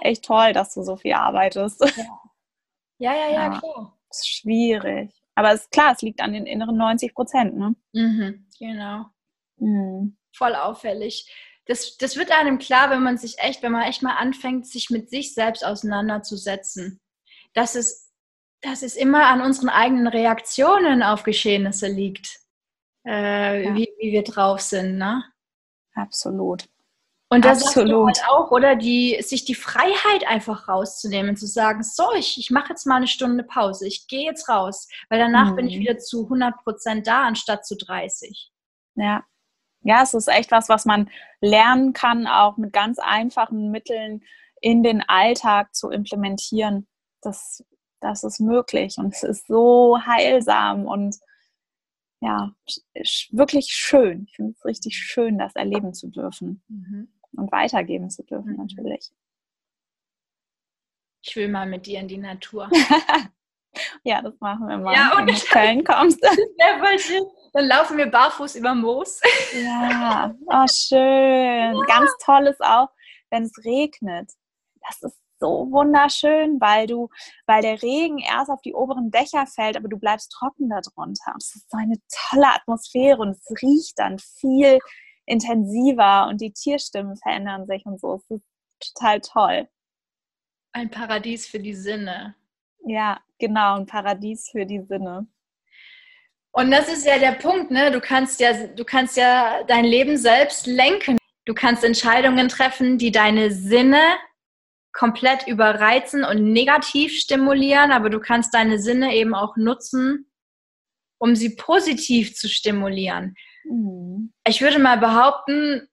Echt 0.00 0.24
toll, 0.24 0.52
dass 0.52 0.74
du 0.74 0.82
so 0.82 0.96
viel 0.96 1.12
arbeitest. 1.12 1.80
Ja, 3.00 3.14
ja, 3.14 3.14
ja, 3.14 3.30
ja 3.30 3.58
klar. 3.58 3.98
Ist 4.10 4.28
schwierig. 4.28 5.12
Aber 5.34 5.52
es 5.52 5.62
ist 5.62 5.70
klar, 5.70 5.92
es 5.92 6.02
liegt 6.02 6.20
an 6.20 6.32
den 6.32 6.46
inneren 6.46 6.76
90 6.76 7.14
Prozent, 7.14 7.56
ne? 7.56 7.76
Mhm, 7.92 8.48
genau. 8.58 9.06
Mhm. 9.56 10.16
Voll 10.34 10.54
auffällig. 10.54 11.32
Das, 11.66 11.96
das 11.98 12.16
wird 12.16 12.32
einem 12.32 12.58
klar, 12.58 12.90
wenn 12.90 13.02
man 13.02 13.18
sich 13.18 13.38
echt, 13.38 13.62
wenn 13.62 13.72
man 13.72 13.82
echt 13.82 14.02
mal 14.02 14.16
anfängt, 14.16 14.66
sich 14.66 14.90
mit 14.90 15.10
sich 15.10 15.34
selbst 15.34 15.64
auseinanderzusetzen. 15.64 17.00
Dass 17.52 17.74
es, 17.74 18.10
dass 18.62 18.82
es 18.82 18.96
immer 18.96 19.26
an 19.26 19.42
unseren 19.42 19.68
eigenen 19.68 20.08
Reaktionen 20.08 21.02
auf 21.02 21.22
Geschehnisse 21.22 21.86
liegt 21.86 22.40
äh, 23.08 23.64
ja. 23.64 23.74
wie, 23.74 23.88
wie 23.98 24.12
wir 24.12 24.22
drauf 24.22 24.60
sind. 24.60 24.98
Ne? 24.98 25.24
Absolut. 25.94 26.68
Und 27.30 27.44
da 27.44 27.50
Absolut. 27.50 28.06
Halt 28.06 28.22
auch, 28.28 28.50
oder 28.50 28.74
die, 28.74 29.18
sich 29.20 29.44
die 29.44 29.54
Freiheit 29.54 30.26
einfach 30.26 30.68
rauszunehmen, 30.68 31.36
zu 31.36 31.46
sagen, 31.46 31.82
so, 31.82 32.12
ich, 32.14 32.38
ich 32.38 32.50
mache 32.50 32.70
jetzt 32.70 32.86
mal 32.86 32.96
eine 32.96 33.06
Stunde 33.06 33.44
Pause, 33.44 33.86
ich 33.86 34.06
gehe 34.06 34.24
jetzt 34.24 34.48
raus, 34.48 34.88
weil 35.10 35.18
danach 35.18 35.50
mhm. 35.50 35.56
bin 35.56 35.68
ich 35.68 35.76
mhm. 35.76 35.80
wieder 35.80 35.98
zu 35.98 36.24
100 36.24 36.56
Prozent 36.62 37.06
da, 37.06 37.24
anstatt 37.24 37.66
zu 37.66 37.76
30. 37.76 38.50
Ja. 38.94 39.24
Ja, 39.82 40.02
es 40.02 40.14
ist 40.14 40.28
echt 40.28 40.50
was, 40.50 40.68
was 40.68 40.86
man 40.86 41.10
lernen 41.40 41.92
kann, 41.92 42.26
auch 42.26 42.56
mit 42.56 42.72
ganz 42.72 42.98
einfachen 42.98 43.70
Mitteln 43.70 44.22
in 44.60 44.82
den 44.82 45.02
Alltag 45.06 45.74
zu 45.74 45.90
implementieren. 45.90 46.88
Das, 47.22 47.64
das 48.00 48.24
ist 48.24 48.40
möglich 48.40 48.96
und 48.98 49.14
es 49.14 49.22
ist 49.22 49.46
so 49.46 49.98
heilsam 50.04 50.86
und 50.86 51.16
ja, 52.20 52.52
wirklich 53.30 53.66
schön. 53.68 54.24
Ich 54.28 54.36
finde 54.36 54.52
es 54.52 54.64
richtig 54.64 54.96
schön, 54.96 55.38
das 55.38 55.54
erleben 55.54 55.94
zu 55.94 56.08
dürfen 56.08 56.62
mhm. 56.68 57.12
und 57.32 57.52
weitergeben 57.52 58.10
zu 58.10 58.24
dürfen, 58.24 58.52
mhm. 58.52 58.58
natürlich. 58.58 59.10
Ich 61.22 61.36
will 61.36 61.48
mal 61.48 61.66
mit 61.66 61.86
dir 61.86 62.00
in 62.00 62.08
die 62.08 62.18
Natur. 62.18 62.70
ja, 64.02 64.22
das 64.22 64.34
machen 64.40 64.68
wir 64.68 64.78
mal. 64.78 64.94
Ja, 64.94 65.16
und 65.16 65.26
wenn 65.26 65.34
du 65.34 65.40
Köln 65.42 65.84
kommst. 65.84 66.22
Dann 67.52 67.66
laufen 67.66 67.96
wir 67.96 68.06
barfuß 68.06 68.56
über 68.56 68.74
Moos. 68.74 69.20
ja, 69.54 70.34
oh, 70.46 70.66
schön. 70.68 70.98
Ja. 71.78 71.84
Ganz 71.86 72.10
toll 72.24 72.46
ist 72.46 72.60
auch, 72.60 72.88
wenn 73.30 73.44
es 73.44 73.52
regnet. 73.64 74.32
Das 74.86 75.02
ist 75.02 75.18
so 75.38 75.68
wunderschön, 75.70 76.60
weil 76.60 76.86
du, 76.86 77.08
weil 77.46 77.62
der 77.62 77.82
Regen 77.82 78.18
erst 78.18 78.50
auf 78.50 78.60
die 78.62 78.74
oberen 78.74 79.10
Dächer 79.10 79.46
fällt, 79.46 79.76
aber 79.76 79.88
du 79.88 79.98
bleibst 79.98 80.32
trocken 80.32 80.68
darunter. 80.68 81.32
Und 81.32 81.42
es 81.42 81.54
ist 81.54 81.70
so 81.70 81.76
eine 81.78 81.96
tolle 82.30 82.48
Atmosphäre 82.54 83.18
und 83.18 83.30
es 83.30 83.62
riecht 83.62 83.98
dann 83.98 84.18
viel 84.18 84.78
intensiver 85.26 86.28
und 86.28 86.40
die 86.40 86.52
Tierstimmen 86.52 87.16
verändern 87.16 87.66
sich 87.66 87.84
und 87.86 88.00
so. 88.00 88.14
Es 88.14 88.30
ist 88.30 88.94
total 88.94 89.20
toll. 89.20 89.68
Ein 90.72 90.90
Paradies 90.90 91.46
für 91.46 91.58
die 91.58 91.74
Sinne. 91.74 92.34
Ja, 92.84 93.20
genau, 93.38 93.76
ein 93.76 93.86
Paradies 93.86 94.48
für 94.50 94.64
die 94.64 94.82
Sinne. 94.82 95.26
Und 96.52 96.70
das 96.70 96.88
ist 96.88 97.06
ja 97.06 97.18
der 97.18 97.32
Punkt, 97.32 97.70
ne? 97.70 97.90
Du 97.90 98.00
kannst 98.00 98.40
ja, 98.40 98.66
du 98.66 98.84
kannst 98.84 99.16
ja 99.16 99.62
dein 99.64 99.84
Leben 99.84 100.16
selbst 100.16 100.66
lenken. 100.66 101.18
Du 101.44 101.54
kannst 101.54 101.84
Entscheidungen 101.84 102.48
treffen, 102.48 102.98
die 102.98 103.10
deine 103.10 103.50
Sinne 103.50 104.00
komplett 104.92 105.46
überreizen 105.46 106.24
und 106.24 106.52
negativ 106.52 107.12
stimulieren, 107.12 107.92
aber 107.92 108.10
du 108.10 108.20
kannst 108.20 108.54
deine 108.54 108.78
Sinne 108.78 109.14
eben 109.14 109.34
auch 109.34 109.56
nutzen, 109.56 110.30
um 111.18 111.34
sie 111.34 111.56
positiv 111.56 112.34
zu 112.34 112.48
stimulieren. 112.48 113.34
Mhm. 113.64 114.32
Ich 114.46 114.60
würde 114.60 114.78
mal 114.78 114.98
behaupten, 114.98 115.88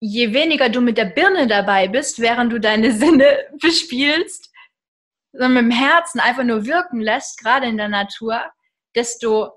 je 0.00 0.32
weniger 0.32 0.68
du 0.68 0.80
mit 0.80 0.98
der 0.98 1.06
Birne 1.06 1.46
dabei 1.46 1.88
bist, 1.88 2.18
während 2.18 2.52
du 2.52 2.58
deine 2.58 2.92
Sinne 2.98 3.38
bespielst, 3.60 4.50
sondern 5.32 5.66
mit 5.66 5.72
dem 5.72 5.78
Herzen 5.78 6.20
einfach 6.20 6.44
nur 6.44 6.66
wirken 6.66 7.00
lässt, 7.00 7.38
gerade 7.38 7.66
in 7.66 7.76
der 7.76 7.88
Natur, 7.88 8.42
desto, 8.94 9.52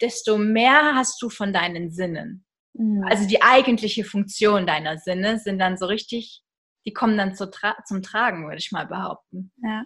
desto 0.00 0.38
mehr 0.38 0.94
hast 0.94 1.20
du 1.22 1.30
von 1.30 1.52
deinen 1.52 1.90
Sinnen. 1.90 2.44
Mhm. 2.74 3.04
Also 3.08 3.26
die 3.26 3.42
eigentliche 3.42 4.04
Funktion 4.04 4.66
deiner 4.66 4.98
Sinne 4.98 5.38
sind 5.38 5.58
dann 5.58 5.76
so 5.76 5.86
richtig 5.86 6.42
die 6.86 6.92
kommen 6.92 7.16
dann 7.16 7.34
zu 7.34 7.50
tra 7.50 7.76
zum 7.84 8.02
Tragen, 8.02 8.44
würde 8.44 8.58
ich 8.58 8.72
mal 8.72 8.86
behaupten. 8.86 9.52
Ja. 9.62 9.84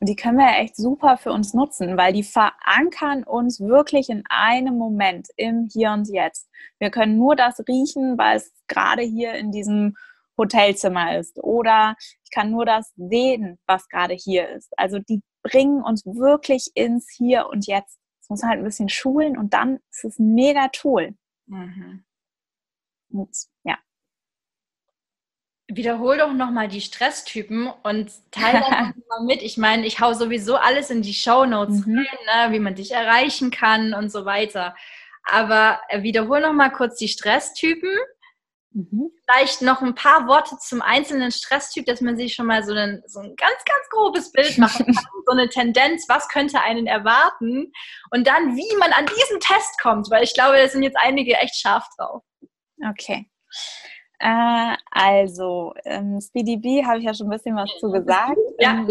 Und 0.00 0.08
die 0.08 0.16
können 0.16 0.38
wir 0.38 0.46
ja 0.46 0.58
echt 0.58 0.76
super 0.76 1.16
für 1.16 1.32
uns 1.32 1.54
nutzen, 1.54 1.96
weil 1.96 2.12
die 2.12 2.24
verankern 2.24 3.22
uns 3.22 3.60
wirklich 3.60 4.08
in 4.10 4.24
einem 4.28 4.76
Moment 4.76 5.28
im 5.36 5.68
Hier 5.72 5.92
und 5.92 6.08
Jetzt. 6.08 6.48
Wir 6.78 6.90
können 6.90 7.16
nur 7.16 7.36
das 7.36 7.60
riechen, 7.68 8.18
weil 8.18 8.38
es 8.38 8.52
gerade 8.66 9.02
hier 9.02 9.34
in 9.34 9.52
diesem 9.52 9.96
Hotelzimmer 10.36 11.18
ist. 11.18 11.38
Oder 11.42 11.94
ich 12.24 12.30
kann 12.30 12.50
nur 12.50 12.64
das 12.64 12.92
sehen, 12.96 13.58
was 13.66 13.88
gerade 13.88 14.14
hier 14.14 14.48
ist. 14.48 14.76
Also 14.76 14.98
die 14.98 15.22
bringen 15.42 15.82
uns 15.82 16.04
wirklich 16.04 16.70
ins 16.74 17.08
Hier 17.08 17.48
und 17.48 17.66
Jetzt. 17.66 17.98
Das 18.20 18.28
muss 18.28 18.42
man 18.42 18.50
halt 18.50 18.60
ein 18.60 18.64
bisschen 18.64 18.88
schulen 18.88 19.38
und 19.38 19.54
dann 19.54 19.78
ist 19.90 20.04
es 20.04 20.18
ein 20.18 20.34
mega 20.34 20.68
Tool. 20.68 21.14
Mhm. 21.46 22.04
Und, 23.12 23.36
ja, 23.64 23.78
Wiederhol 25.72 26.18
doch 26.18 26.32
nochmal 26.32 26.66
die 26.66 26.80
Stresstypen 26.80 27.70
und 27.84 28.10
teile 28.32 28.60
das 28.60 28.70
mal 29.08 29.24
mit. 29.24 29.42
Ich 29.42 29.56
meine, 29.56 29.86
ich 29.86 30.00
hau 30.00 30.12
sowieso 30.14 30.56
alles 30.56 30.90
in 30.90 31.02
die 31.02 31.14
Show 31.14 31.46
Notes 31.46 31.86
mhm. 31.86 31.98
rein, 31.98 32.48
ne, 32.48 32.52
wie 32.52 32.58
man 32.58 32.74
dich 32.74 32.90
erreichen 32.90 33.50
kann 33.50 33.94
und 33.94 34.10
so 34.10 34.24
weiter. 34.24 34.74
Aber 35.24 35.80
äh, 35.88 36.02
wiederhol 36.02 36.40
nochmal 36.40 36.72
kurz 36.72 36.96
die 36.96 37.08
Stresstypen. 37.08 37.90
Mhm. 38.72 39.10
Vielleicht 39.24 39.62
noch 39.62 39.80
ein 39.80 39.94
paar 39.94 40.26
Worte 40.26 40.56
zum 40.58 40.82
einzelnen 40.82 41.30
Stresstyp, 41.30 41.86
dass 41.86 42.00
man 42.00 42.16
sich 42.16 42.34
schon 42.34 42.46
mal 42.46 42.64
so 42.64 42.72
ein, 42.72 43.02
so 43.06 43.20
ein 43.20 43.36
ganz, 43.36 43.64
ganz 43.64 43.88
grobes 43.90 44.32
Bild 44.32 44.58
machen 44.58 44.86
kann. 44.86 45.04
so 45.26 45.32
eine 45.32 45.48
Tendenz, 45.48 46.08
was 46.08 46.28
könnte 46.28 46.60
einen 46.60 46.86
erwarten? 46.86 47.72
Und 48.10 48.26
dann, 48.26 48.56
wie 48.56 48.76
man 48.78 48.92
an 48.92 49.06
diesen 49.06 49.40
Test 49.40 49.80
kommt, 49.80 50.10
weil 50.10 50.24
ich 50.24 50.34
glaube, 50.34 50.56
da 50.56 50.68
sind 50.68 50.82
jetzt 50.82 50.98
einige 50.98 51.34
echt 51.34 51.56
scharf 51.60 51.84
drauf. 51.96 52.22
Okay. 52.88 53.28
Äh, 54.20 54.76
also, 54.90 55.72
ähm, 55.86 56.20
Speedy 56.20 56.58
B 56.58 56.84
habe 56.84 56.98
ich 56.98 57.04
ja 57.04 57.14
schon 57.14 57.28
ein 57.28 57.30
bisschen 57.30 57.56
was 57.56 57.70
zu 57.80 57.90
gesagt. 57.90 58.36
Ja. 58.58 58.72
Ähm, 58.72 58.86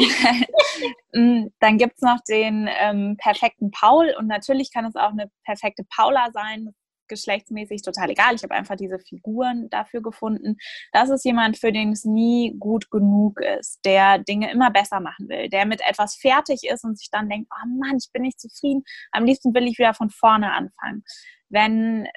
mm, 1.13 1.53
dann 1.59 1.77
gibt 1.77 1.97
es 1.97 2.01
noch 2.01 2.19
den 2.27 2.67
ähm, 2.79 3.15
perfekten 3.17 3.69
Paul 3.69 4.13
und 4.17 4.25
natürlich 4.25 4.73
kann 4.73 4.85
es 4.85 4.95
auch 4.95 5.11
eine 5.11 5.29
perfekte 5.45 5.83
Paula 5.95 6.31
sein, 6.33 6.73
geschlechtsmäßig 7.09 7.83
total 7.83 8.09
egal. 8.09 8.35
Ich 8.35 8.43
habe 8.43 8.55
einfach 8.55 8.75
diese 8.75 8.99
Figuren 8.99 9.69
dafür 9.69 10.01
gefunden. 10.01 10.57
Das 10.93 11.09
ist 11.09 11.25
jemand, 11.25 11.57
für 11.57 11.71
den 11.71 11.91
es 11.91 12.05
nie 12.05 12.55
gut 12.57 12.89
genug 12.89 13.39
ist, 13.41 13.79
der 13.85 14.19
Dinge 14.19 14.51
immer 14.51 14.71
besser 14.71 14.99
machen 14.99 15.27
will, 15.27 15.49
der 15.49 15.65
mit 15.65 15.81
etwas 15.87 16.15
fertig 16.15 16.61
ist 16.63 16.83
und 16.83 16.97
sich 16.97 17.09
dann 17.11 17.29
denkt, 17.29 17.51
oh 17.51 17.67
Mann, 17.67 17.97
ich 17.97 18.11
bin 18.11 18.23
nicht 18.23 18.39
zufrieden, 18.39 18.83
am 19.11 19.25
liebsten 19.25 19.53
will 19.53 19.67
ich 19.67 19.77
wieder 19.77 19.93
von 19.93 20.09
vorne 20.09 20.53
anfangen. 20.53 21.03
Wenn 21.49 22.07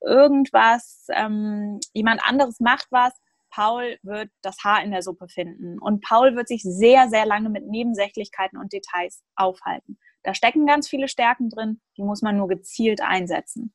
irgendwas, 0.00 1.06
ähm, 1.12 1.80
jemand 1.92 2.26
anderes 2.26 2.60
macht 2.60 2.86
was, 2.90 3.12
Paul 3.50 3.98
wird 4.02 4.30
das 4.42 4.56
Haar 4.64 4.82
in 4.82 4.90
der 4.90 5.02
Suppe 5.02 5.28
finden. 5.28 5.78
Und 5.78 6.02
Paul 6.02 6.34
wird 6.34 6.48
sich 6.48 6.62
sehr, 6.62 7.08
sehr 7.08 7.24
lange 7.24 7.50
mit 7.50 7.66
Nebensächlichkeiten 7.66 8.58
und 8.58 8.72
Details 8.72 9.22
aufhalten. 9.36 9.98
Da 10.24 10.34
stecken 10.34 10.66
ganz 10.66 10.88
viele 10.88 11.06
Stärken 11.06 11.50
drin, 11.50 11.80
die 11.96 12.02
muss 12.02 12.22
man 12.22 12.36
nur 12.36 12.48
gezielt 12.48 13.00
einsetzen. 13.00 13.72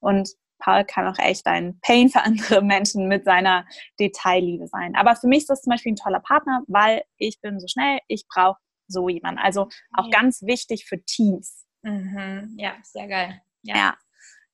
Und 0.00 0.28
Paul 0.58 0.84
kann 0.84 1.08
auch 1.08 1.18
echt 1.18 1.46
ein 1.46 1.78
Pain 1.80 2.08
für 2.10 2.20
andere 2.22 2.62
Menschen 2.62 3.08
mit 3.08 3.24
seiner 3.24 3.66
Detailliebe 3.98 4.66
sein. 4.66 4.94
Aber 4.96 5.16
für 5.16 5.28
mich 5.28 5.40
ist 5.40 5.50
das 5.50 5.62
zum 5.62 5.70
Beispiel 5.70 5.92
ein 5.92 5.96
toller 5.96 6.20
Partner, 6.20 6.62
weil 6.66 7.02
ich 7.16 7.40
bin 7.40 7.58
so 7.58 7.66
schnell, 7.68 8.00
ich 8.08 8.26
brauche 8.28 8.58
so 8.86 9.08
jemanden. 9.08 9.40
Also 9.40 9.68
auch 9.92 10.08
ja. 10.10 10.20
ganz 10.20 10.42
wichtig 10.42 10.84
für 10.86 11.02
Teams. 11.04 11.64
Mhm. 11.82 12.54
Ja, 12.58 12.74
sehr 12.82 13.08
geil. 13.08 13.40
Ja. 13.62 13.76
ja. 13.76 13.96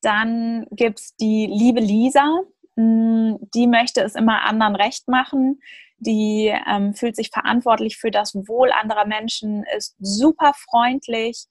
Dann 0.02 0.66
gibt 0.70 1.00
es 1.00 1.16
die 1.16 1.46
liebe 1.46 1.80
Lisa. 1.80 2.40
Mm, 2.76 3.36
die 3.54 3.66
möchte 3.66 4.02
es 4.02 4.14
immer 4.14 4.44
anderen 4.44 4.76
recht 4.76 5.08
machen. 5.08 5.60
Die 5.98 6.54
ähm, 6.68 6.94
fühlt 6.94 7.16
sich 7.16 7.30
verantwortlich 7.30 7.96
für 7.96 8.10
das 8.10 8.34
Wohl 8.34 8.70
anderer 8.70 9.04
Menschen, 9.04 9.64
ist 9.76 9.96
super 9.98 10.52
freundlich, 10.54 11.46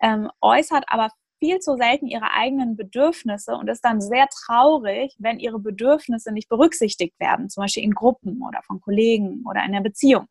ähm, 0.00 0.30
äußert 0.40 0.84
aber 0.86 1.10
viel 1.40 1.58
zu 1.58 1.76
selten 1.76 2.06
ihre 2.06 2.32
eigenen 2.32 2.76
Bedürfnisse 2.76 3.56
und 3.56 3.68
ist 3.68 3.84
dann 3.84 4.00
sehr 4.00 4.28
traurig, 4.28 5.16
wenn 5.18 5.40
ihre 5.40 5.58
Bedürfnisse 5.58 6.30
nicht 6.30 6.48
berücksichtigt 6.48 7.18
werden, 7.18 7.50
zum 7.50 7.62
Beispiel 7.62 7.82
in 7.82 7.94
Gruppen 7.94 8.40
oder 8.46 8.62
von 8.62 8.80
Kollegen 8.80 9.42
oder 9.48 9.64
in 9.64 9.72
der 9.72 9.80
Beziehung. 9.80 10.28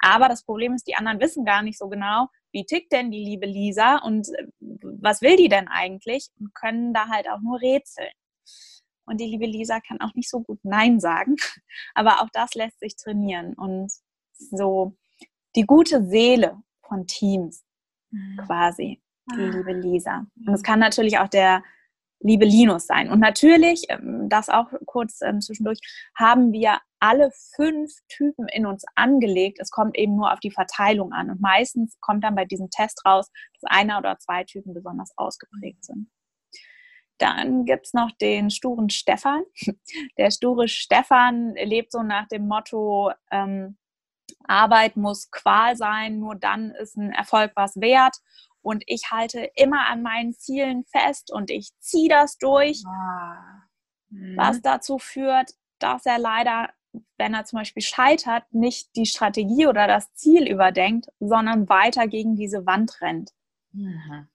Aber 0.00 0.28
das 0.28 0.44
Problem 0.44 0.74
ist, 0.74 0.86
die 0.86 0.94
anderen 0.94 1.20
wissen 1.20 1.44
gar 1.44 1.62
nicht 1.62 1.78
so 1.78 1.88
genau, 1.88 2.28
wie 2.52 2.64
tickt 2.64 2.92
denn 2.92 3.10
die 3.10 3.24
liebe 3.24 3.46
Lisa 3.46 3.96
und 3.98 4.28
äh, 4.28 4.46
was 5.00 5.22
will 5.22 5.36
die 5.36 5.48
denn 5.48 5.68
eigentlich 5.68 6.28
und 6.38 6.54
können 6.54 6.92
da 6.92 7.08
halt 7.08 7.28
auch 7.30 7.40
nur 7.40 7.60
rätseln. 7.60 8.10
Und 9.04 9.20
die 9.20 9.26
liebe 9.26 9.46
Lisa 9.46 9.80
kann 9.80 10.00
auch 10.00 10.14
nicht 10.14 10.30
so 10.30 10.40
gut 10.40 10.60
Nein 10.62 11.00
sagen, 11.00 11.36
aber 11.94 12.22
auch 12.22 12.28
das 12.32 12.54
lässt 12.54 12.80
sich 12.80 12.96
trainieren 12.96 13.54
und 13.54 13.92
so 14.32 14.96
die 15.56 15.66
gute 15.66 16.04
Seele 16.04 16.62
von 16.82 17.06
Teams 17.06 17.64
mhm. 18.10 18.40
quasi 18.46 19.02
die 19.34 19.42
ah. 19.42 19.56
liebe 19.56 19.72
Lisa. 19.72 20.26
Und 20.46 20.54
es 20.54 20.62
kann 20.62 20.78
natürlich 20.78 21.18
auch 21.18 21.28
der 21.28 21.62
liebe 22.20 22.44
Linus 22.44 22.86
sein. 22.86 23.10
Und 23.10 23.20
natürlich, 23.20 23.84
ähm, 23.88 24.28
das 24.28 24.48
auch 24.48 24.66
kurz 24.86 25.20
ähm, 25.22 25.40
zwischendurch, 25.40 25.80
haben 26.14 26.52
wir 26.52 26.78
alle 27.00 27.30
fünf 27.56 27.92
Typen 28.08 28.46
in 28.48 28.66
uns 28.66 28.84
angelegt. 28.94 29.58
Es 29.60 29.70
kommt 29.70 29.96
eben 29.96 30.16
nur 30.16 30.32
auf 30.32 30.40
die 30.40 30.50
Verteilung 30.50 31.12
an. 31.12 31.30
Und 31.30 31.40
meistens 31.40 31.98
kommt 32.00 32.24
dann 32.24 32.34
bei 32.34 32.44
diesem 32.44 32.70
Test 32.70 33.02
raus, 33.06 33.30
dass 33.60 33.70
einer 33.70 33.98
oder 33.98 34.18
zwei 34.18 34.44
Typen 34.44 34.74
besonders 34.74 35.12
ausgeprägt 35.16 35.84
sind. 35.84 36.10
Dann 37.18 37.64
gibt 37.64 37.86
es 37.86 37.92
noch 37.92 38.10
den 38.20 38.50
sturen 38.50 38.88
Stefan. 38.90 39.42
Der 40.18 40.30
sture 40.30 40.68
Stefan 40.68 41.54
lebt 41.54 41.92
so 41.92 42.02
nach 42.02 42.28
dem 42.28 42.46
Motto, 42.46 43.12
ähm, 43.30 43.76
Arbeit 44.46 44.96
muss 44.96 45.30
Qual 45.30 45.76
sein, 45.76 46.18
nur 46.18 46.34
dann 46.34 46.70
ist 46.70 46.96
ein 46.96 47.12
Erfolg 47.12 47.52
was 47.56 47.76
wert 47.80 48.16
und 48.62 48.82
ich 48.86 49.10
halte 49.10 49.50
immer 49.54 49.86
an 49.88 50.02
meinen 50.02 50.34
Zielen 50.34 50.84
fest 50.84 51.32
und 51.32 51.50
ich 51.50 51.70
ziehe 51.80 52.08
das 52.08 52.36
durch, 52.38 52.82
ah. 52.86 53.64
mhm. 54.10 54.36
was 54.36 54.60
dazu 54.60 54.98
führt, 54.98 55.50
dass 55.78 56.04
er 56.06 56.18
leider, 56.18 56.70
wenn 57.18 57.34
er 57.34 57.44
zum 57.44 57.58
Beispiel 57.58 57.82
scheitert, 57.82 58.44
nicht 58.52 58.96
die 58.96 59.06
Strategie 59.06 59.66
oder 59.66 59.86
das 59.86 60.12
Ziel 60.14 60.48
überdenkt, 60.48 61.08
sondern 61.20 61.68
weiter 61.68 62.06
gegen 62.08 62.36
diese 62.36 62.66
Wand 62.66 63.00
rennt. 63.00 63.30
Mhm. 63.72 64.28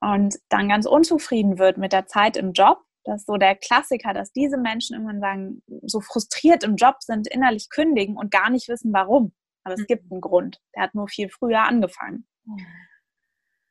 Und 0.00 0.38
dann 0.48 0.68
ganz 0.68 0.86
unzufrieden 0.86 1.58
wird 1.58 1.78
mit 1.78 1.92
der 1.92 2.06
Zeit 2.06 2.36
im 2.36 2.52
Job. 2.52 2.84
Das 3.04 3.22
ist 3.22 3.26
so 3.26 3.36
der 3.36 3.56
Klassiker, 3.56 4.12
dass 4.12 4.32
diese 4.32 4.58
Menschen 4.58 4.94
irgendwann 4.94 5.20
sagen, 5.20 5.62
so 5.82 6.00
frustriert 6.00 6.62
im 6.62 6.76
Job 6.76 6.96
sind, 7.00 7.26
innerlich 7.26 7.70
kündigen 7.70 8.16
und 8.16 8.30
gar 8.30 8.50
nicht 8.50 8.68
wissen, 8.68 8.92
warum. 8.92 9.32
Aber 9.64 9.74
es 9.74 9.80
mhm. 9.80 9.86
gibt 9.86 10.12
einen 10.12 10.20
Grund. 10.20 10.60
Der 10.76 10.84
hat 10.84 10.94
nur 10.94 11.08
viel 11.08 11.28
früher 11.28 11.62
angefangen. 11.62 12.26
Mhm. 12.44 12.66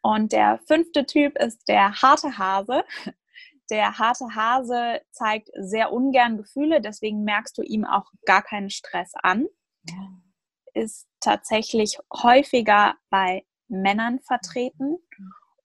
Und 0.01 0.31
der 0.31 0.59
fünfte 0.67 1.05
Typ 1.05 1.37
ist 1.37 1.67
der 1.67 2.01
harte 2.01 2.37
Hase. 2.37 2.83
Der 3.69 3.97
harte 3.97 4.35
Hase 4.35 5.01
zeigt 5.11 5.49
sehr 5.55 5.91
ungern 5.91 6.37
Gefühle, 6.37 6.81
deswegen 6.81 7.23
merkst 7.23 7.57
du 7.57 7.61
ihm 7.61 7.85
auch 7.85 8.11
gar 8.25 8.41
keinen 8.41 8.69
Stress 8.69 9.11
an. 9.21 9.47
Ist 10.73 11.07
tatsächlich 11.19 11.97
häufiger 12.13 12.95
bei 13.09 13.45
Männern 13.67 14.19
vertreten 14.19 14.97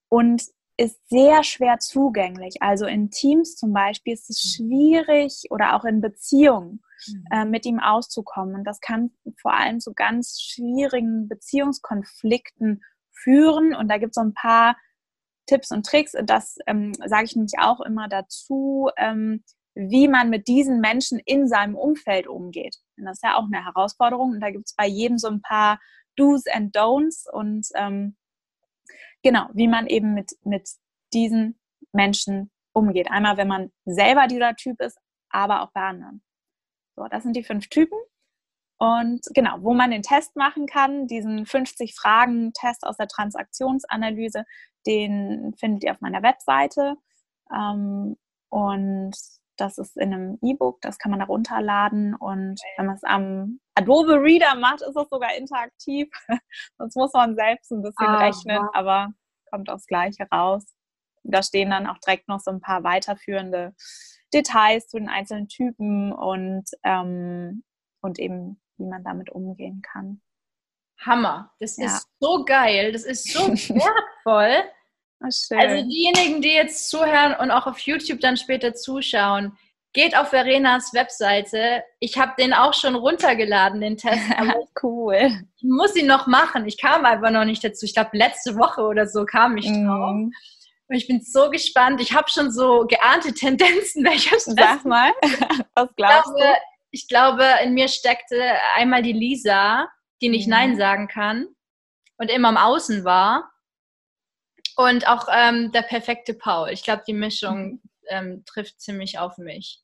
und 0.09 0.43
ist 0.77 1.09
sehr 1.09 1.45
schwer 1.45 1.79
zugänglich. 1.79 2.61
Also 2.61 2.87
in 2.87 3.11
Teams 3.11 3.57
zum 3.57 3.73
Beispiel 3.73 4.15
ist 4.15 4.31
es 4.31 4.57
schwierig 4.57 5.45
oder 5.51 5.77
auch 5.77 5.85
in 5.85 6.01
Beziehungen 6.01 6.83
äh, 7.31 7.45
mit 7.45 7.67
ihm 7.67 7.79
auszukommen. 7.79 8.55
Und 8.55 8.65
das 8.65 8.81
kann 8.81 9.13
vor 9.41 9.55
allem 9.55 9.81
zu 9.81 9.93
ganz 9.93 10.41
schwierigen 10.41 11.29
Beziehungskonflikten 11.29 12.83
führen. 13.11 13.75
Und 13.75 13.89
da 13.89 13.99
gibt 13.99 14.11
es 14.11 14.15
so 14.15 14.23
ein 14.23 14.35
paar 14.35 14.77
Tipps 15.47 15.71
und 15.71 15.87
Tricks. 15.87 16.13
Das 16.25 16.59
ähm, 16.67 16.93
sage 16.95 17.25
ich 17.25 17.37
nämlich 17.37 17.59
auch 17.59 17.81
immer 17.81 18.09
dazu, 18.09 18.91
ähm, 18.97 19.43
wie 19.75 20.09
man 20.09 20.31
mit 20.31 20.49
diesen 20.49 20.81
Menschen 20.81 21.19
in 21.25 21.49
seinem 21.49 21.77
Umfeld 21.77 22.27
umgeht. 22.27 22.77
Und 22.99 23.07
das 23.07 23.19
ist 23.19 23.25
ja 23.25 23.37
auch 23.37 23.45
eine 23.45 23.65
Herausforderung. 23.65 24.33
Und 24.33 24.41
da 24.41 24.51
gibt 24.51 24.67
es 24.67 24.75
bei 24.75 24.87
jedem 24.87 25.19
so 25.19 25.29
ein 25.29 25.41
paar 25.41 25.81
Do's 26.17 26.47
and 26.47 26.77
Don'ts 26.77 27.29
und 27.31 27.67
ähm, 27.75 28.17
genau, 29.23 29.49
wie 29.55 29.69
man 29.69 29.87
eben 29.87 30.15
mit, 30.15 30.33
mit 30.45 30.69
diesen 31.13 31.59
Menschen 31.93 32.51
umgeht. 32.75 33.11
Einmal, 33.11 33.37
wenn 33.37 33.49
man 33.49 33.73
selber 33.85 34.27
dieser 34.27 34.55
Typ 34.57 34.81
ist, 34.81 34.99
aber 35.31 35.63
auch 35.63 35.73
bei 35.73 35.83
anderen. 35.83 36.23
So, 36.97 37.07
das 37.09 37.23
sind 37.23 37.37
die 37.37 37.45
fünf 37.45 37.69
Typen. 37.69 37.99
Und 38.83 39.21
genau, 39.33 39.59
wo 39.61 39.75
man 39.75 39.93
den 39.93 40.03
Test 40.03 40.35
machen 40.35 40.67
kann, 40.67 41.07
diesen 41.07 41.47
50 41.47 41.95
Fragen 41.95 42.53
Test 42.53 42.85
aus 42.85 42.97
der 42.97 43.07
Transaktionsanalyse, 43.07 44.45
den 44.89 45.55
findet 45.57 45.85
ihr 45.85 45.93
auf 45.93 46.01
meiner 46.01 46.25
Webseite. 46.25 46.97
Ähm, 47.55 48.17
und 48.49 49.13
das 49.57 49.79
ist 49.79 49.97
in 49.97 50.13
einem 50.13 50.39
E-Book, 50.43 50.81
das 50.81 50.99
kann 50.99 51.13
man 51.13 51.21
da 51.21 51.27
runterladen. 51.27 52.17
Und 52.17 52.61
wenn 52.77 52.87
man 52.87 52.97
es 52.97 53.05
am 53.05 53.61
Adobe 53.77 54.21
Reader 54.21 54.57
macht, 54.57 54.83
ist 54.83 54.97
es 54.97 55.09
sogar 55.09 55.33
interaktiv. 55.37 56.09
Sonst 56.77 56.97
muss 56.97 57.13
man 57.13 57.37
selbst 57.37 57.71
ein 57.71 57.83
bisschen 57.83 58.09
ah, 58.09 58.19
rechnen, 58.19 58.69
aber 58.73 59.13
kommt 59.53 59.71
aufs 59.71 59.87
Gleiche 59.87 60.27
raus. 60.35 60.65
Da 61.23 61.45
stehen 61.45 61.71
dann 61.71 61.87
auch 61.87 61.99
direkt 61.99 62.27
noch 62.27 62.41
so 62.41 62.51
ein 62.51 62.61
paar 62.61 62.83
weiterführende 62.83 63.77
Details 64.35 64.89
zu 64.89 64.99
den 64.99 65.09
einzelnen 65.09 65.47
Typen 65.47 66.13
und, 66.13 66.65
ähm, 66.83 67.63
und 68.01 68.19
eben 68.19 68.59
wie 68.79 68.87
man 68.87 69.05
damit 69.05 69.31
umgehen 69.31 69.83
kann. 69.83 70.21
Hammer. 70.99 71.53
Das 71.61 71.77
ja. 71.77 71.87
ist 71.87 72.07
so 72.21 72.45
geil. 72.45 72.93
Das 72.93 73.05
ist 73.05 73.33
so 73.33 73.41
wertvoll. 73.49 74.65
also 75.21 75.89
diejenigen, 75.89 76.41
die 76.41 76.53
jetzt 76.53 76.89
zuhören 76.89 77.35
und 77.39 77.51
auch 77.51 77.67
auf 77.67 77.79
YouTube 77.81 78.21
dann 78.21 78.37
später 78.37 78.75
zuschauen, 78.75 79.57
geht 79.93 80.17
auf 80.17 80.29
Verenas 80.29 80.93
Webseite. 80.95 81.85
Ich 82.01 82.19
habe 82.19 82.33
den 82.39 82.55
auch 82.55 82.75
schon 82.75 82.95
runtergeladen, 82.95 83.81
den 83.81 83.97
Test. 83.97 84.21
cool. 84.83 85.31
Ich 85.57 85.63
muss 85.63 85.95
ihn 85.97 86.07
noch 86.07 86.27
machen. 86.27 86.67
Ich 86.67 86.81
kam 86.81 87.05
einfach 87.05 87.31
noch 87.31 87.45
nicht 87.45 87.63
dazu. 87.63 87.85
Ich 87.85 87.95
glaube, 87.95 88.17
letzte 88.17 88.57
Woche 88.57 88.83
oder 88.83 89.07
so 89.07 89.25
kam 89.25 89.57
ich 89.57 89.67
drauf. 89.67 90.15
Mm. 90.15 90.33
Und 90.89 90.97
ich 90.97 91.07
bin 91.07 91.21
so 91.23 91.51
gespannt. 91.51 92.01
Ich 92.01 92.13
habe 92.13 92.29
schon 92.29 92.51
so 92.51 92.87
geahnte 92.87 93.33
Tendenzen, 93.33 94.05
welches 94.05 94.45
Sag 94.45 94.85
mal, 94.85 95.13
was 95.75 95.89
glaubst 95.97 96.25
glaube, 96.25 96.39
du? 96.39 96.72
Ich 96.93 97.09
glaube, 97.09 97.45
in 97.65 97.73
mir 97.73 97.89
steckte 97.89 98.41
einmal 98.77 99.03
die 99.03 99.15
Lisa, 99.15 99.89
die 100.21 100.29
nicht 100.29 100.47
mhm. 100.47 100.53
Nein 100.53 100.77
sagen 100.77 101.09
kann 101.09 101.49
und 102.19 102.31
immer 102.31 102.49
am 102.49 102.57
Außen 102.57 103.05
war. 103.05 103.51
Und 104.77 105.07
auch 105.07 105.27
ähm, 105.31 105.73
der 105.73 105.83
perfekte 105.83 106.35
Paul. 106.35 106.71
Ich 106.71 106.83
glaube, 106.83 107.03
die 107.07 107.13
Mischung 107.13 107.65
mhm. 107.65 107.81
ähm, 108.09 108.45
trifft 108.47 108.81
ziemlich 108.81 109.19
auf 109.19 109.37
mich. 109.39 109.81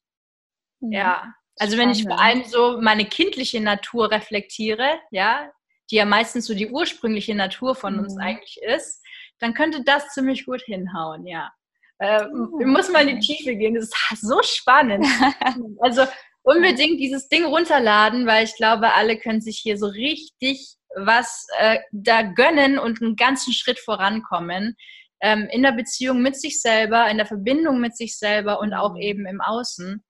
Mhm. 0.80 0.92
Ja. 0.92 1.34
Also 1.58 1.76
wenn 1.76 1.90
ich 1.90 2.04
vor 2.04 2.20
allem 2.20 2.44
so 2.44 2.80
meine 2.80 3.04
kindliche 3.04 3.60
Natur 3.60 4.10
reflektiere, 4.10 5.00
ja, 5.10 5.50
die 5.90 5.96
ja 5.96 6.04
meistens 6.04 6.46
so 6.46 6.54
die 6.54 6.70
ursprüngliche 6.70 7.34
Natur 7.34 7.74
von 7.74 7.98
uns 7.98 8.14
mhm. 8.14 8.20
eigentlich 8.20 8.60
ist, 8.62 9.02
dann 9.40 9.54
könnte 9.54 9.82
das 9.82 10.08
ziemlich 10.10 10.46
gut 10.46 10.62
hinhauen, 10.62 11.26
ja. 11.26 11.50
Äh, 11.98 12.24
oh, 12.26 12.64
muss 12.64 12.90
mal 12.90 13.08
in 13.08 13.18
die 13.18 13.26
Tiefe 13.26 13.56
gehen, 13.56 13.74
das 13.74 13.86
ist 13.86 14.20
so 14.20 14.40
spannend. 14.42 15.04
also 15.80 16.06
unbedingt 16.42 17.00
dieses 17.00 17.28
Ding 17.28 17.44
runterladen, 17.44 18.26
weil 18.26 18.44
ich 18.44 18.56
glaube, 18.56 18.94
alle 18.94 19.18
können 19.18 19.40
sich 19.40 19.58
hier 19.58 19.76
so 19.78 19.86
richtig 19.86 20.78
was 20.94 21.46
äh, 21.58 21.78
da 21.92 22.22
gönnen 22.22 22.78
und 22.78 23.02
einen 23.02 23.16
ganzen 23.16 23.52
Schritt 23.52 23.78
vorankommen. 23.78 24.76
Ähm, 25.20 25.48
in 25.50 25.62
der 25.62 25.72
Beziehung 25.72 26.22
mit 26.22 26.40
sich 26.40 26.60
selber, 26.60 27.08
in 27.08 27.16
der 27.16 27.26
Verbindung 27.26 27.80
mit 27.80 27.96
sich 27.96 28.16
selber 28.16 28.60
und 28.60 28.72
auch 28.72 28.94
mhm. 28.94 29.00
eben 29.00 29.26
im 29.26 29.40
Außen. 29.40 30.02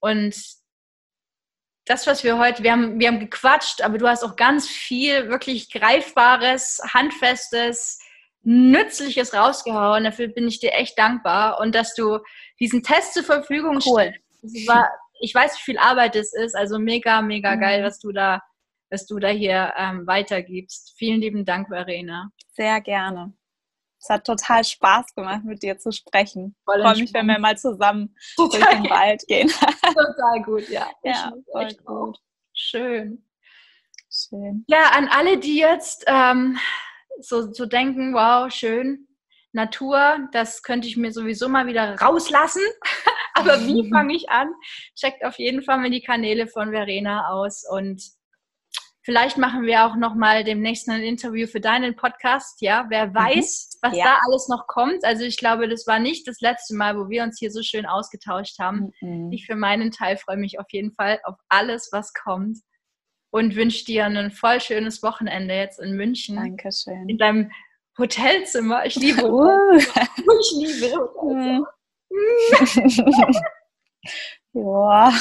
Und 0.00 0.34
das, 1.84 2.06
was 2.06 2.24
wir 2.24 2.38
heute, 2.38 2.62
wir 2.62 2.72
haben, 2.72 2.98
wir 2.98 3.08
haben 3.08 3.20
gequatscht, 3.20 3.82
aber 3.82 3.98
du 3.98 4.08
hast 4.08 4.22
auch 4.22 4.36
ganz 4.36 4.68
viel 4.68 5.28
wirklich 5.28 5.70
Greifbares, 5.70 6.80
Handfestes, 6.92 8.00
Nützliches 8.42 9.34
rausgehauen. 9.34 10.04
Dafür 10.04 10.28
bin 10.28 10.48
ich 10.48 10.60
dir 10.60 10.72
echt 10.72 10.98
dankbar. 10.98 11.60
Und 11.60 11.74
dass 11.74 11.94
du 11.94 12.18
diesen 12.60 12.82
Test 12.82 13.14
zur 13.14 13.24
Verfügung 13.24 13.80
cool. 13.86 14.14
stellst. 14.42 14.68
war 14.68 14.88
ich 15.20 15.34
weiß, 15.34 15.56
wie 15.58 15.62
viel 15.62 15.78
Arbeit 15.78 16.16
es 16.16 16.32
ist. 16.32 16.54
Also 16.54 16.78
mega, 16.78 17.22
mega 17.22 17.56
mhm. 17.56 17.60
geil, 17.60 17.84
was 17.84 17.98
du 17.98 18.12
da, 18.12 18.42
was 18.90 19.06
du 19.06 19.18
da 19.18 19.28
hier 19.28 19.72
ähm, 19.76 20.06
weitergibst. 20.06 20.94
Vielen 20.96 21.20
lieben 21.20 21.44
Dank, 21.44 21.68
Verena. 21.68 22.30
Sehr 22.54 22.80
gerne. 22.80 23.32
Es 24.00 24.08
hat 24.08 24.24
total 24.24 24.62
Spaß 24.62 25.14
gemacht, 25.14 25.44
mit 25.44 25.62
dir 25.62 25.78
zu 25.78 25.90
sprechen. 25.90 26.54
Ich 26.56 26.64
freue 26.64 26.96
mich, 26.96 27.12
wenn 27.12 27.26
wir 27.26 27.38
mal 27.38 27.58
zusammen 27.58 28.14
total 28.36 28.60
durch 28.60 28.70
den 28.70 28.90
Wald 28.90 29.24
gehen. 29.26 29.48
total 29.82 30.42
gut, 30.44 30.68
ja. 30.68 30.88
Ja, 31.02 31.32
voll 31.50 31.74
gut. 31.84 32.18
Schön. 32.54 33.24
Schön. 34.10 34.64
Ja, 34.68 34.90
an 34.92 35.08
alle, 35.08 35.38
die 35.38 35.58
jetzt 35.58 36.04
ähm, 36.06 36.58
so, 37.20 37.52
so 37.52 37.66
denken, 37.66 38.14
wow, 38.14 38.50
schön, 38.52 39.08
Natur, 39.52 40.28
das 40.32 40.62
könnte 40.62 40.86
ich 40.86 40.96
mir 40.96 41.12
sowieso 41.12 41.48
mal 41.48 41.66
wieder 41.66 41.96
rauslassen. 42.00 42.62
Aber 43.34 43.60
wie 43.66 43.88
fange 43.90 44.14
ich 44.14 44.28
an? 44.30 44.48
Checkt 44.94 45.24
auf 45.24 45.38
jeden 45.38 45.62
Fall 45.62 45.78
mal 45.78 45.90
die 45.90 46.02
Kanäle 46.02 46.46
von 46.46 46.70
Verena 46.70 47.28
aus 47.28 47.64
und 47.68 48.02
vielleicht 49.08 49.38
machen 49.38 49.62
wir 49.62 49.86
auch 49.86 49.96
noch 49.96 50.14
mal 50.14 50.44
demnächst 50.44 50.86
ein 50.90 51.02
Interview 51.02 51.46
für 51.46 51.60
deinen 51.60 51.96
Podcast. 51.96 52.60
Ja, 52.60 52.84
wer 52.90 53.06
mhm. 53.06 53.14
weiß, 53.14 53.78
was 53.80 53.96
ja. 53.96 54.04
da 54.04 54.18
alles 54.26 54.48
noch 54.48 54.66
kommt. 54.66 55.02
Also 55.02 55.24
ich 55.24 55.38
glaube, 55.38 55.66
das 55.66 55.86
war 55.86 55.98
nicht 55.98 56.28
das 56.28 56.40
letzte 56.40 56.74
Mal, 56.74 56.98
wo 56.98 57.08
wir 57.08 57.22
uns 57.22 57.38
hier 57.38 57.50
so 57.50 57.62
schön 57.62 57.86
ausgetauscht 57.86 58.58
haben. 58.58 58.92
Mhm. 59.00 59.32
Ich 59.32 59.46
für 59.46 59.56
meinen 59.56 59.92
Teil 59.92 60.18
freue 60.18 60.36
mich 60.36 60.58
auf 60.60 60.66
jeden 60.72 60.92
Fall 60.92 61.20
auf 61.24 61.36
alles, 61.48 61.88
was 61.90 62.12
kommt 62.12 62.58
und 63.30 63.56
wünsche 63.56 63.86
dir 63.86 64.04
ein 64.04 64.30
voll 64.30 64.60
schönes 64.60 65.02
Wochenende 65.02 65.54
jetzt 65.54 65.80
in 65.80 65.96
München. 65.96 66.36
Dankeschön. 66.36 67.08
In 67.08 67.16
deinem 67.16 67.50
Hotelzimmer. 67.96 68.84
Ich 68.84 68.96
liebe 68.96 69.22
Hotelzimmer. 69.22 70.08
ich 70.40 70.52
liebe 70.54 70.96
Hotelzimmer. 70.96 71.66
Ja. 74.52 75.12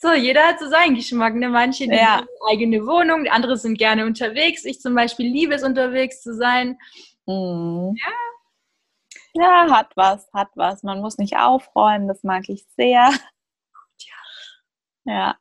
So, 0.00 0.12
jeder 0.12 0.48
hat 0.48 0.58
so 0.58 0.68
seinen 0.68 0.94
Geschmack. 0.94 1.34
Ne? 1.34 1.48
Manche 1.48 1.86
die 1.86 1.94
ja. 1.94 2.24
eigene 2.50 2.86
Wohnung, 2.86 3.26
andere 3.28 3.56
sind 3.56 3.78
gerne 3.78 4.04
unterwegs. 4.06 4.64
Ich 4.64 4.80
zum 4.80 4.94
Beispiel 4.94 5.26
liebe 5.26 5.54
es, 5.54 5.62
unterwegs 5.62 6.22
zu 6.22 6.34
sein. 6.34 6.78
Mhm. 7.26 7.94
Ja. 7.96 8.12
Ja, 9.34 9.70
hat 9.70 9.92
was, 9.96 10.28
hat 10.34 10.48
was. 10.56 10.82
Man 10.82 11.00
muss 11.00 11.16
nicht 11.16 11.36
aufräumen, 11.36 12.06
das 12.06 12.22
mag 12.22 12.48
ich 12.48 12.66
sehr. 12.76 13.10
Ja. 15.04 15.36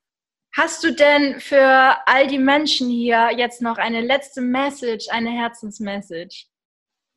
Hast 0.55 0.83
du 0.83 0.93
denn 0.93 1.39
für 1.39 1.97
all 2.05 2.27
die 2.27 2.37
Menschen 2.37 2.89
hier 2.89 3.31
jetzt 3.37 3.61
noch 3.61 3.77
eine 3.77 4.01
letzte 4.01 4.41
Message, 4.41 5.09
eine 5.09 5.29
Herzensmessage? 5.29 6.47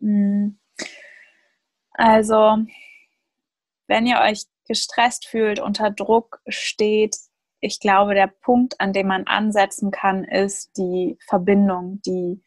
Hm. 0.00 0.58
Also, 1.94 2.58
wenn 3.86 4.06
ihr 4.06 4.20
euch 4.20 4.44
gestresst 4.66 5.26
fühlt, 5.26 5.60
unter 5.60 5.90
Druck 5.90 6.40
steht, 6.48 7.16
ich 7.60 7.80
glaube, 7.80 8.14
der 8.14 8.26
Punkt, 8.26 8.78
an 8.80 8.92
dem 8.92 9.06
man 9.06 9.26
ansetzen 9.26 9.90
kann, 9.90 10.24
ist 10.24 10.76
die 10.76 11.16
Verbindung, 11.26 12.02
die, 12.04 12.42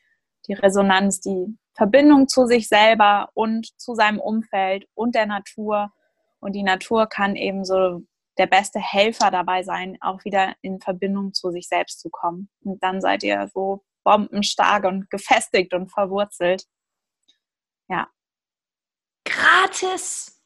die 0.48 0.54
Resonanz, 0.54 1.22
die 1.22 1.58
Verbindung 1.74 2.28
zu 2.28 2.46
sich 2.46 2.68
selber 2.68 3.30
und 3.34 3.68
zu 3.80 3.96
seinem 3.96 4.20
Umfeld 4.20 4.88
und 4.94 5.16
der 5.16 5.26
Natur. 5.26 5.92
Und 6.40 6.54
die 6.54 6.64
Natur 6.64 7.08
kann 7.08 7.36
eben 7.36 7.66
so 7.66 8.04
der 8.38 8.48
beste 8.48 8.80
Helfer 8.80 9.32
dabei 9.32 9.64
sein, 9.64 9.98
auch 10.02 10.24
wieder 10.24 10.54
in 10.62 10.80
Verbindung 10.80 11.34
zu 11.34 11.52
sich 11.52 11.68
selbst 11.68 12.00
zu 12.00 12.10
kommen. 12.10 12.50
Und 12.64 12.84
dann 12.84 13.02
seid 13.02 13.24
ihr 13.24 13.50
so 13.54 13.84
bombenstark 14.04 14.86
und 14.86 15.10
gefestigt 15.10 15.74
und 15.74 15.92
verwurzelt. 15.92 16.66
Ja. 17.90 18.08
Gratis! 19.38 20.42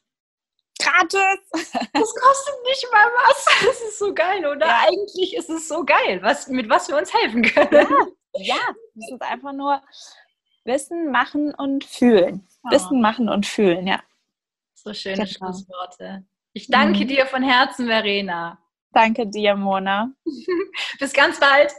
Gratis! 0.80 1.40
Das 1.52 2.14
kostet 2.14 2.54
nicht 2.64 2.86
mal 2.92 3.06
was. 3.06 3.46
Das 3.66 3.80
ist 3.80 3.98
so 3.98 4.12
geil, 4.12 4.44
oder? 4.46 4.66
Ja. 4.66 4.84
Eigentlich 4.88 5.34
ist 5.36 5.48
es 5.48 5.68
so 5.68 5.84
geil, 5.84 6.20
was, 6.22 6.48
mit 6.48 6.68
was 6.68 6.88
wir 6.88 6.96
uns 6.96 7.12
helfen 7.12 7.42
können. 7.42 7.86
Ja, 8.34 8.56
ja. 8.56 8.74
das 8.94 9.10
ist 9.12 9.22
einfach 9.22 9.52
nur 9.52 9.80
Wissen, 10.64 11.10
Machen 11.10 11.54
und 11.54 11.84
Fühlen. 11.84 12.48
Oh. 12.64 12.70
Wissen, 12.70 13.00
Machen 13.00 13.28
und 13.28 13.46
Fühlen, 13.46 13.86
ja. 13.86 14.00
So 14.74 14.92
schöne 14.92 15.16
genau. 15.16 15.28
Schlussworte. 15.28 16.24
Ich 16.52 16.68
danke 16.68 17.04
mhm. 17.04 17.08
dir 17.08 17.26
von 17.26 17.42
Herzen, 17.42 17.86
Verena. 17.86 18.58
Danke 18.92 19.26
dir, 19.26 19.54
Mona. 19.56 20.12
Bis 20.98 21.12
ganz 21.12 21.40
bald. 21.40 21.72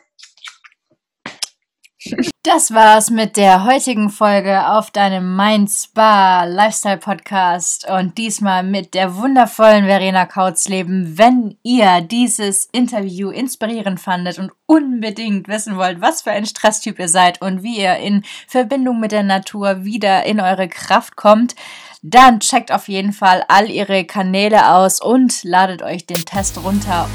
Das 2.43 2.73
war's 2.73 3.09
mit 3.09 3.37
der 3.37 3.63
heutigen 3.63 4.09
Folge 4.09 4.67
auf 4.67 4.91
deinem 4.91 5.37
Mind 5.37 5.69
Spa 5.71 6.43
Lifestyle 6.43 6.97
Podcast 6.97 7.89
und 7.89 8.17
diesmal 8.17 8.63
mit 8.63 8.93
der 8.93 9.15
wundervollen 9.15 9.85
Verena 9.85 10.25
Kautzleben. 10.25 11.17
Wenn 11.17 11.57
ihr 11.63 12.01
dieses 12.01 12.65
Interview 12.73 13.29
inspirierend 13.29 14.01
fandet 14.01 14.39
und 14.39 14.51
unbedingt 14.65 15.47
wissen 15.47 15.77
wollt, 15.77 16.01
was 16.01 16.23
für 16.23 16.31
ein 16.31 16.45
Stresstyp 16.45 16.99
ihr 16.99 17.07
seid 17.07 17.41
und 17.41 17.63
wie 17.63 17.79
ihr 17.79 17.95
in 17.95 18.23
Verbindung 18.47 18.99
mit 18.99 19.13
der 19.13 19.23
Natur 19.23 19.85
wieder 19.85 20.25
in 20.25 20.41
eure 20.41 20.67
Kraft 20.67 21.15
kommt, 21.15 21.55
dann 22.01 22.41
checkt 22.41 22.73
auf 22.73 22.89
jeden 22.89 23.13
Fall 23.13 23.45
all 23.47 23.69
ihre 23.69 24.03
Kanäle 24.03 24.73
aus 24.73 25.01
und 25.01 25.45
ladet 25.45 25.81
euch 25.81 26.05
den 26.05 26.25
Test 26.25 26.61
runter. 26.61 27.07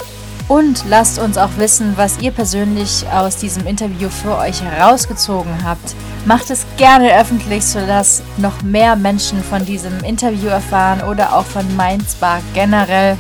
Und 0.49 0.85
lasst 0.89 1.19
uns 1.19 1.37
auch 1.37 1.59
wissen, 1.59 1.93
was 1.97 2.21
ihr 2.21 2.31
persönlich 2.31 3.05
aus 3.13 3.37
diesem 3.37 3.67
Interview 3.67 4.09
für 4.09 4.37
euch 4.39 4.63
herausgezogen 4.63 5.63
habt. 5.63 5.95
Macht 6.25 6.49
es 6.51 6.65
gerne 6.79 7.15
öffentlich, 7.21 7.65
sodass 7.65 8.23
noch 8.39 8.63
mehr 8.63 8.97
Menschen 8.97 9.45
von 9.45 9.67
diesem 9.67 10.03
Interview 10.05 10.49
erfahren 10.49 11.03
oder 11.03 11.37
auch 11.37 11.45
von 11.45 11.67
Mindspark 11.77 12.43
generell. 12.55 13.19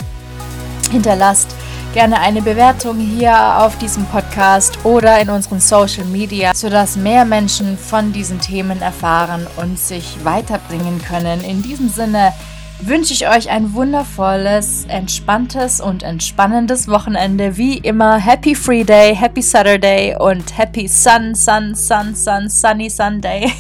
Hinterlasst 0.90 1.54
gerne 1.92 2.18
eine 2.20 2.40
Bewertung 2.40 2.98
hier 2.98 3.62
auf 3.62 3.76
diesem 3.76 4.06
Podcast 4.06 4.78
oder 4.84 5.20
in 5.20 5.28
unseren 5.28 5.60
Social 5.60 6.04
Media, 6.04 6.54
sodass 6.54 6.96
mehr 6.96 7.26
Menschen 7.26 7.76
von 7.76 8.12
diesen 8.12 8.40
Themen 8.40 8.80
erfahren 8.80 9.46
und 9.56 9.78
sich 9.78 10.16
weiterbringen 10.24 11.02
können. 11.02 11.42
In 11.42 11.62
diesem 11.62 11.90
Sinne 11.90 12.32
wünsche 12.80 13.12
ich 13.12 13.28
euch 13.28 13.50
ein 13.50 13.74
wundervolles, 13.74 14.84
entspanntes 14.88 15.80
und 15.80 16.02
entspannendes 16.02 16.88
Wochenende. 16.88 17.56
Wie 17.56 17.78
immer, 17.78 18.18
Happy 18.18 18.54
Free 18.54 18.84
Day, 18.84 19.14
Happy 19.14 19.42
Saturday 19.42 20.16
und 20.18 20.56
Happy 20.56 20.86
Sun, 20.86 21.34
Sun, 21.34 21.74
Sun, 21.74 22.14
Sun, 22.14 22.48
Sunny 22.48 22.88
Sunday. 22.88 23.52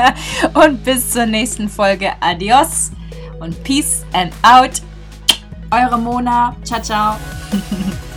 und 0.54 0.84
bis 0.84 1.10
zur 1.10 1.26
nächsten 1.26 1.68
Folge. 1.68 2.12
Adios 2.20 2.90
und 3.40 3.62
Peace 3.64 4.04
and 4.12 4.32
out. 4.42 4.82
Eure 5.70 5.98
Mona. 5.98 6.54
Ciao, 6.64 6.80
ciao. 6.80 7.16